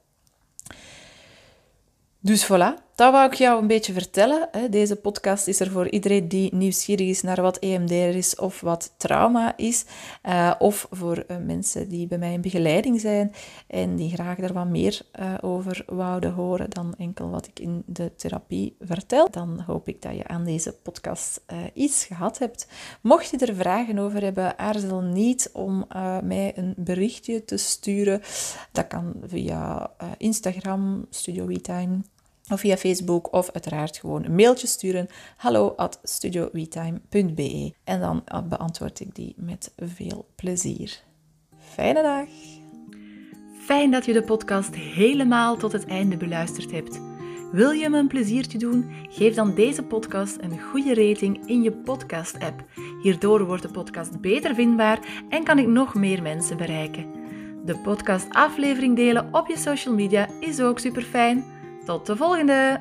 Dus 2.20 2.44
voilà, 2.44 2.87
dat 2.98 3.12
wou 3.12 3.26
ik 3.26 3.34
jou 3.34 3.60
een 3.60 3.66
beetje 3.66 3.92
vertellen. 3.92 4.48
Deze 4.70 4.96
podcast 4.96 5.46
is 5.46 5.60
er 5.60 5.70
voor 5.70 5.88
iedereen 5.88 6.28
die 6.28 6.54
nieuwsgierig 6.54 7.08
is 7.08 7.22
naar 7.22 7.42
wat 7.42 7.58
EMDR 7.58 7.94
is 7.94 8.36
of 8.36 8.60
wat 8.60 8.94
trauma 8.96 9.56
is. 9.56 9.84
Uh, 10.26 10.54
of 10.58 10.86
voor 10.90 11.24
uh, 11.28 11.36
mensen 11.36 11.88
die 11.88 12.06
bij 12.06 12.18
mij 12.18 12.32
in 12.32 12.40
begeleiding 12.40 13.00
zijn 13.00 13.34
en 13.66 13.96
die 13.96 14.10
graag 14.10 14.38
er 14.38 14.52
wat 14.52 14.66
meer 14.66 15.00
uh, 15.20 15.34
over 15.40 15.84
wouden 15.86 16.32
horen 16.32 16.70
dan 16.70 16.94
enkel 16.98 17.30
wat 17.30 17.46
ik 17.46 17.60
in 17.60 17.82
de 17.86 18.12
therapie 18.16 18.76
vertel. 18.80 19.30
Dan 19.30 19.60
hoop 19.66 19.88
ik 19.88 20.02
dat 20.02 20.16
je 20.16 20.28
aan 20.28 20.44
deze 20.44 20.72
podcast 20.82 21.40
iets 21.74 22.04
gehad 22.04 22.38
hebt. 22.38 22.66
Mocht 23.00 23.30
je 23.30 23.46
er 23.46 23.54
vragen 23.54 23.98
over 23.98 24.22
hebben, 24.22 24.58
aarzel 24.58 25.00
niet 25.00 25.50
om 25.52 25.86
mij 26.22 26.52
een 26.56 26.74
berichtje 26.76 27.44
te 27.44 27.56
sturen. 27.56 28.20
Dat 28.72 28.86
kan 28.86 29.14
via 29.26 29.90
Instagram, 30.16 31.06
Studio 31.10 31.46
WeTime 31.46 32.00
of 32.50 32.60
via 32.60 32.76
Facebook 32.76 33.32
of 33.32 33.50
uiteraard 33.50 33.96
gewoon 33.96 34.24
een 34.24 34.34
mailtje 34.34 34.66
sturen. 34.66 35.06
Hallo 35.36 35.72
at 35.76 36.00
studiowetime.be 36.02 37.72
En 37.84 38.00
dan 38.00 38.24
beantwoord 38.48 39.00
ik 39.00 39.14
die 39.14 39.34
met 39.36 39.72
veel 39.76 40.28
plezier. 40.34 41.02
Fijne 41.58 42.02
dag! 42.02 42.28
Fijn 43.64 43.90
dat 43.90 44.04
je 44.04 44.12
de 44.12 44.22
podcast 44.22 44.74
helemaal 44.74 45.56
tot 45.56 45.72
het 45.72 45.86
einde 45.86 46.16
beluisterd 46.16 46.70
hebt. 46.70 47.00
Wil 47.52 47.70
je 47.70 47.88
me 47.88 47.98
een 47.98 48.08
pleziertje 48.08 48.58
doen? 48.58 48.90
Geef 49.08 49.34
dan 49.34 49.54
deze 49.54 49.82
podcast 49.82 50.36
een 50.40 50.60
goede 50.60 50.94
rating 50.94 51.46
in 51.46 51.62
je 51.62 51.72
podcast-app. 51.72 52.64
Hierdoor 53.02 53.46
wordt 53.46 53.62
de 53.62 53.70
podcast 53.70 54.20
beter 54.20 54.54
vindbaar 54.54 54.98
en 55.28 55.44
kan 55.44 55.58
ik 55.58 55.66
nog 55.66 55.94
meer 55.94 56.22
mensen 56.22 56.56
bereiken. 56.56 57.06
De 57.64 57.78
podcast-aflevering 57.78 58.96
delen 58.96 59.28
op 59.32 59.46
je 59.46 59.58
social 59.58 59.94
media 59.94 60.28
is 60.40 60.60
ook 60.60 60.78
super 60.78 61.02
fijn. 61.02 61.57
Tot 61.88 62.06
de 62.06 62.16
volgende! 62.16 62.80